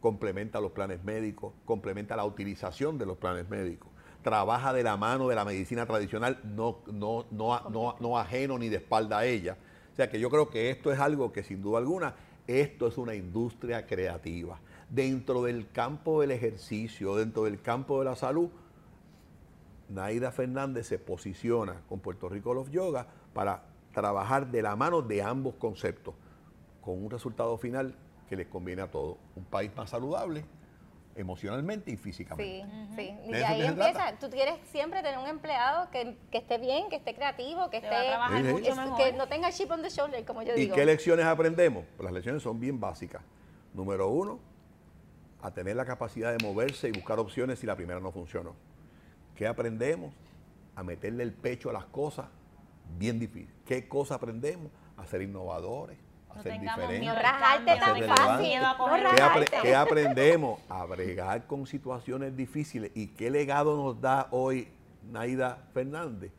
complementa 0.00 0.60
los 0.60 0.72
planes 0.72 1.04
médicos, 1.04 1.52
complementa 1.64 2.16
la 2.16 2.24
utilización 2.24 2.98
de 2.98 3.06
los 3.06 3.16
planes 3.16 3.48
médicos, 3.48 3.88
trabaja 4.22 4.72
de 4.72 4.82
la 4.82 4.96
mano 4.96 5.28
de 5.28 5.36
la 5.36 5.44
medicina 5.44 5.86
tradicional, 5.86 6.40
no, 6.42 6.80
no, 6.92 7.24
no, 7.30 7.70
no, 7.70 7.96
no 8.00 8.18
ajeno 8.18 8.58
ni 8.58 8.68
de 8.68 8.76
espalda 8.76 9.18
a 9.18 9.26
ella. 9.26 9.56
O 9.92 9.96
sea 9.96 10.10
que 10.10 10.18
yo 10.18 10.28
creo 10.30 10.48
que 10.48 10.70
esto 10.70 10.92
es 10.92 10.98
algo 10.98 11.32
que 11.32 11.42
sin 11.42 11.62
duda 11.62 11.78
alguna, 11.78 12.14
esto 12.46 12.86
es 12.88 12.98
una 12.98 13.14
industria 13.14 13.86
creativa. 13.86 14.58
Dentro 14.90 15.42
del 15.44 15.70
campo 15.70 16.20
del 16.20 16.32
ejercicio, 16.32 17.16
dentro 17.16 17.44
del 17.44 17.60
campo 17.60 17.98
de 18.00 18.04
la 18.06 18.16
salud, 18.16 18.50
Naida 19.88 20.32
Fernández 20.32 20.86
se 20.86 20.98
posiciona 20.98 21.82
con 21.88 22.00
Puerto 22.00 22.28
Rico 22.28 22.54
Love 22.54 22.70
Yoga 22.70 23.06
para 23.32 23.62
trabajar 23.92 24.50
de 24.50 24.62
la 24.62 24.76
mano 24.76 25.02
de 25.02 25.22
ambos 25.22 25.54
conceptos, 25.54 26.14
con 26.80 27.02
un 27.02 27.10
resultado 27.10 27.56
final 27.58 27.94
que 28.28 28.36
les 28.36 28.46
conviene 28.46 28.82
a 28.82 28.90
todos. 28.90 29.16
Un 29.36 29.44
país 29.44 29.70
más 29.76 29.90
saludable, 29.90 30.44
emocionalmente 31.14 31.90
y 31.90 31.96
físicamente. 31.96 32.66
Sí, 32.96 32.96
sí. 32.96 33.30
Y 33.30 33.34
ahí 33.34 33.66
empieza. 33.66 34.16
Tú 34.18 34.30
quieres 34.30 34.54
siempre 34.70 35.02
tener 35.02 35.18
un 35.18 35.26
empleado 35.26 35.90
que, 35.90 36.16
esté 36.32 36.58
bien, 36.58 36.88
que 36.88 36.96
esté 36.96 37.14
creativo, 37.14 37.68
que 37.70 37.76
esté 37.78 37.88
que 38.96 39.12
no 39.12 39.28
tenga 39.28 39.50
chip 39.52 39.70
on 39.70 39.82
the 39.82 39.90
shoulder, 39.90 40.24
como 40.24 40.42
yo 40.42 40.54
digo. 40.54 40.74
¿Y 40.74 40.76
qué 40.76 40.84
lecciones 40.84 41.26
aprendemos? 41.26 41.84
Pues 41.96 42.04
las 42.04 42.12
lecciones 42.12 42.42
son 42.42 42.58
bien 42.58 42.80
básicas. 42.80 43.22
Número 43.74 44.08
uno, 44.08 44.38
a 45.42 45.50
tener 45.50 45.76
la 45.76 45.84
capacidad 45.84 46.36
de 46.36 46.42
moverse 46.42 46.88
y 46.88 46.92
buscar 46.92 47.18
opciones 47.18 47.58
si 47.58 47.66
la 47.66 47.76
primera 47.76 48.00
no 48.00 48.12
funcionó. 48.12 48.54
¿Qué 49.34 49.46
aprendemos? 49.46 50.14
A 50.76 50.82
meterle 50.82 51.22
el 51.22 51.32
pecho 51.32 51.68
a 51.70 51.72
las 51.72 51.84
cosas, 51.86 52.26
bien 52.98 53.18
difícil. 53.18 53.52
¿Qué 53.66 53.88
cosa 53.88 54.16
aprendemos? 54.16 54.70
A 54.96 55.06
ser 55.06 55.22
innovadores, 55.22 55.98
a 56.30 56.42
ser 56.42 56.60
diferentes. 56.60 57.16
¿Qué, 59.62 59.74
aprendemos? 59.74 60.60
A 60.68 60.84
bregar 60.84 61.46
con 61.46 61.66
situaciones 61.66 62.36
difíciles. 62.36 62.90
¿Y 62.94 63.08
qué 63.08 63.30
legado 63.30 63.76
nos 63.76 64.00
da 64.00 64.28
hoy 64.30 64.68
Naida 65.10 65.58
Fernández? 65.74 66.32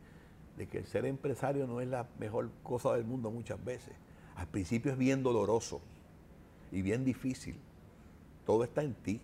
De 0.56 0.68
que 0.68 0.78
el 0.78 0.86
ser 0.86 1.04
empresario 1.04 1.66
no 1.66 1.80
es 1.80 1.88
la 1.88 2.06
mejor 2.18 2.50
cosa 2.62 2.92
del 2.94 3.04
mundo 3.04 3.30
muchas 3.30 3.62
veces. 3.64 3.94
Al 4.36 4.46
principio 4.46 4.92
es 4.92 4.98
bien 4.98 5.22
doloroso 5.22 5.80
y 6.70 6.82
bien 6.82 7.04
difícil. 7.04 7.58
Todo 8.46 8.64
está 8.64 8.82
en 8.82 8.94
ti. 8.94 9.20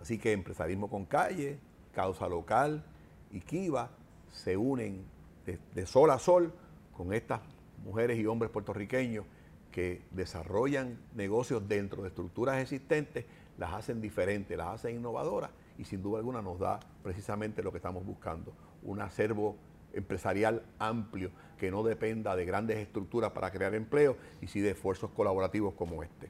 Así 0.00 0.18
que 0.18 0.32
empresarismo 0.32 0.88
con 0.90 1.04
calle, 1.04 1.58
Causa 1.94 2.28
Local 2.28 2.82
y 3.30 3.40
Kiva 3.40 3.90
se 4.32 4.56
unen 4.56 5.04
de, 5.46 5.86
sol 5.86 6.10
a 6.10 6.18
sol 6.18 6.52
con 6.96 7.12
estas 7.12 7.40
mujeres 7.84 8.18
y 8.18 8.26
hombres 8.26 8.50
puertorriqueños 8.50 9.24
que 9.70 10.02
desarrollan 10.10 10.98
negocios 11.14 11.66
dentro 11.66 12.02
de 12.02 12.08
estructuras 12.08 12.60
existentes, 12.60 13.24
las 13.58 13.72
hacen 13.72 14.00
diferentes, 14.00 14.56
las 14.56 14.68
hacen 14.68 14.96
innovadoras 14.96 15.50
y 15.78 15.84
sin 15.84 16.02
duda 16.02 16.18
alguna 16.18 16.42
nos 16.42 16.58
da 16.58 16.78
precisamente 17.02 17.62
lo 17.62 17.72
que 17.72 17.78
estamos 17.78 18.04
buscando, 18.04 18.52
un 18.82 19.00
acervo 19.00 19.56
empresarial 19.94 20.62
amplio 20.78 21.30
que 21.58 21.70
no 21.70 21.82
dependa 21.82 22.36
de 22.36 22.44
grandes 22.44 22.78
estructuras 22.78 23.32
para 23.32 23.50
crear 23.50 23.74
empleo 23.74 24.16
y 24.40 24.46
sí 24.46 24.60
de 24.60 24.70
esfuerzos 24.70 25.10
colaborativos 25.10 25.74
como 25.74 26.02
este. 26.02 26.28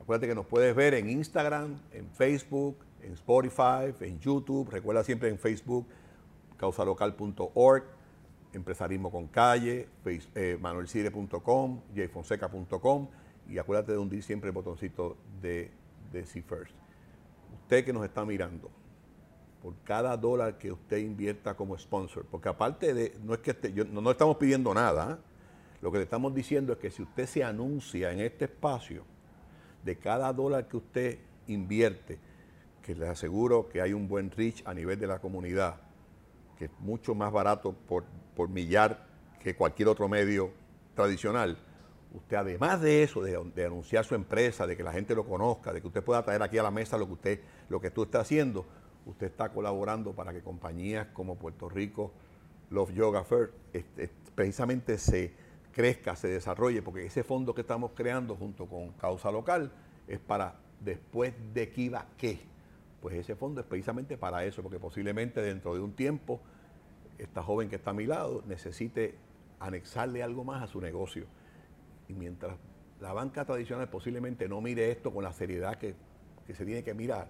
Acuérdate 0.00 0.28
que 0.28 0.34
nos 0.34 0.46
puedes 0.46 0.74
ver 0.74 0.94
en 0.94 1.08
Instagram, 1.08 1.78
en 1.92 2.10
Facebook, 2.10 2.76
en 3.02 3.12
Spotify, 3.14 3.94
en 4.00 4.20
YouTube, 4.20 4.68
recuerda 4.70 5.02
siempre 5.02 5.28
en 5.28 5.38
Facebook, 5.38 5.86
causalocal.org, 6.58 7.84
Empresarismo 8.54 9.10
con 9.10 9.28
Calle, 9.28 9.88
eh, 10.06 10.58
manuelcire.com, 10.60 11.80
jfonseca.com 11.94 13.08
y 13.48 13.58
acuérdate 13.58 13.92
de 13.92 13.98
hundir 13.98 14.22
siempre 14.22 14.48
el 14.48 14.54
botoncito 14.54 15.16
de, 15.42 15.70
de 16.12 16.24
See 16.24 16.42
First. 16.42 16.74
Usted 17.62 17.84
que 17.84 17.92
nos 17.92 18.04
está 18.04 18.24
mirando, 18.24 18.70
por 19.64 19.74
cada 19.82 20.16
dólar 20.16 20.58
que 20.58 20.70
usted 20.70 20.98
invierta 20.98 21.54
como 21.54 21.78
sponsor, 21.78 22.26
porque 22.30 22.50
aparte 22.50 22.92
de, 22.92 23.16
no 23.24 23.32
es 23.32 23.40
que 23.40 23.56
no, 23.90 24.10
estamos 24.10 24.36
pidiendo 24.36 24.74
nada, 24.74 25.12
¿eh? 25.12 25.16
lo 25.80 25.90
que 25.90 25.98
le 25.98 26.04
estamos 26.04 26.34
diciendo 26.34 26.74
es 26.74 26.78
que 26.78 26.90
si 26.90 27.02
usted 27.02 27.26
se 27.26 27.42
anuncia 27.42 28.12
en 28.12 28.20
este 28.20 28.44
espacio, 28.44 29.04
de 29.82 29.96
cada 29.96 30.32
dólar 30.32 30.68
que 30.68 30.76
usted 30.76 31.18
invierte, 31.46 32.18
que 32.82 32.94
les 32.94 33.08
aseguro 33.08 33.68
que 33.68 33.80
hay 33.80 33.94
un 33.94 34.06
buen 34.06 34.30
reach 34.30 34.62
a 34.66 34.74
nivel 34.74 34.98
de 34.98 35.06
la 35.06 35.18
comunidad, 35.18 35.76
que 36.58 36.66
es 36.66 36.70
mucho 36.80 37.14
más 37.14 37.32
barato 37.32 37.72
por, 37.72 38.04
por 38.34 38.48
millar 38.48 39.06
que 39.42 39.54
cualquier 39.54 39.88
otro 39.88 40.08
medio 40.08 40.50
tradicional. 40.94 41.56
Usted, 42.12 42.36
además 42.36 42.80
de 42.80 43.02
eso, 43.02 43.22
de, 43.22 43.64
anunciar 43.64 44.04
su 44.04 44.14
empresa, 44.14 44.66
de 44.66 44.76
que 44.76 44.82
la 44.82 44.92
gente 44.92 45.14
lo 45.14 45.24
conozca, 45.24 45.72
de 45.72 45.80
que 45.80 45.88
usted 45.88 46.02
pueda 46.02 46.22
traer 46.22 46.42
aquí 46.42 46.58
a 46.58 46.62
la 46.62 46.70
mesa 46.70 46.96
lo 46.96 47.06
que 47.06 47.12
usted, 47.12 47.40
lo 47.68 47.80
que 47.80 47.90
tú 47.90 48.04
está 48.04 48.20
haciendo, 48.20 48.64
usted 49.04 49.26
está 49.26 49.48
colaborando 49.48 50.12
para 50.12 50.32
que 50.32 50.40
compañías 50.40 51.08
como 51.12 51.36
Puerto 51.36 51.68
Rico, 51.68 52.12
Love 52.70 52.92
Yoga 52.92 53.24
Fair, 53.24 53.50
precisamente 54.34 54.98
se 54.98 55.32
crezca, 55.72 56.14
se 56.14 56.28
desarrolle, 56.28 56.82
porque 56.82 57.04
ese 57.04 57.24
fondo 57.24 57.54
que 57.54 57.62
estamos 57.62 57.90
creando 57.94 58.36
junto 58.36 58.66
con 58.66 58.92
Causa 58.92 59.32
Local 59.32 59.72
es 60.06 60.20
para 60.20 60.54
después 60.80 61.34
de 61.52 61.68
Kiva 61.70 62.06
qué 62.16 62.54
pues 63.04 63.16
ese 63.16 63.36
fondo 63.36 63.60
es 63.60 63.66
precisamente 63.66 64.16
para 64.16 64.46
eso, 64.46 64.62
porque 64.62 64.78
posiblemente 64.78 65.42
dentro 65.42 65.74
de 65.74 65.80
un 65.80 65.92
tiempo 65.92 66.40
esta 67.24 67.42
joven 67.42 67.68
que 67.68 67.76
está 67.76 67.90
a 67.90 67.94
mi 67.94 68.06
lado 68.06 68.42
necesite 68.46 69.14
anexarle 69.60 70.22
algo 70.22 70.44
más 70.44 70.62
a 70.62 70.66
su 70.66 70.80
negocio. 70.80 71.26
Y 72.08 72.14
mientras 72.14 72.56
la 73.00 73.12
banca 73.12 73.44
tradicional 73.44 73.88
posiblemente 73.88 74.48
no 74.48 74.60
mire 74.60 74.90
esto 74.90 75.12
con 75.12 75.24
la 75.24 75.32
seriedad 75.32 75.76
que, 75.76 75.94
se 76.52 76.64
tiene 76.64 76.84
que 76.84 76.94
mirar, 76.94 77.28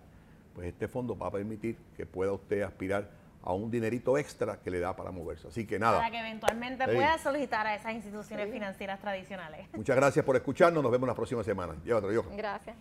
pues 0.54 0.68
este 0.68 0.88
fondo 0.88 1.16
va 1.16 1.28
a 1.28 1.30
permitir 1.30 1.76
que 1.96 2.04
pueda 2.06 2.32
usted 2.32 2.62
aspirar 2.62 3.08
a 3.42 3.52
un 3.52 3.70
dinerito 3.70 4.16
extra 4.16 4.58
que 4.60 4.70
le 4.70 4.80
da 4.80 4.96
para 4.96 5.10
moverse. 5.10 5.48
Así 5.48 5.66
que 5.66 5.78
nada. 5.78 5.98
Para 5.98 6.10
que 6.10 6.18
eventualmente 6.18 6.86
pueda 6.86 7.18
solicitar 7.18 7.66
a 7.66 7.74
esas 7.74 7.92
instituciones 7.92 8.50
financieras 8.50 9.00
tradicionales. 9.00 9.68
Muchas 9.74 9.96
gracias 9.96 10.24
por 10.24 10.34
escucharnos. 10.34 10.82
Nos 10.82 10.90
vemos 10.90 11.06
la 11.06 11.14
próxima 11.14 11.44
semana. 11.44 11.74
Llévatelo, 11.84 12.12
yo. 12.12 12.24
Gracias. 12.36 12.76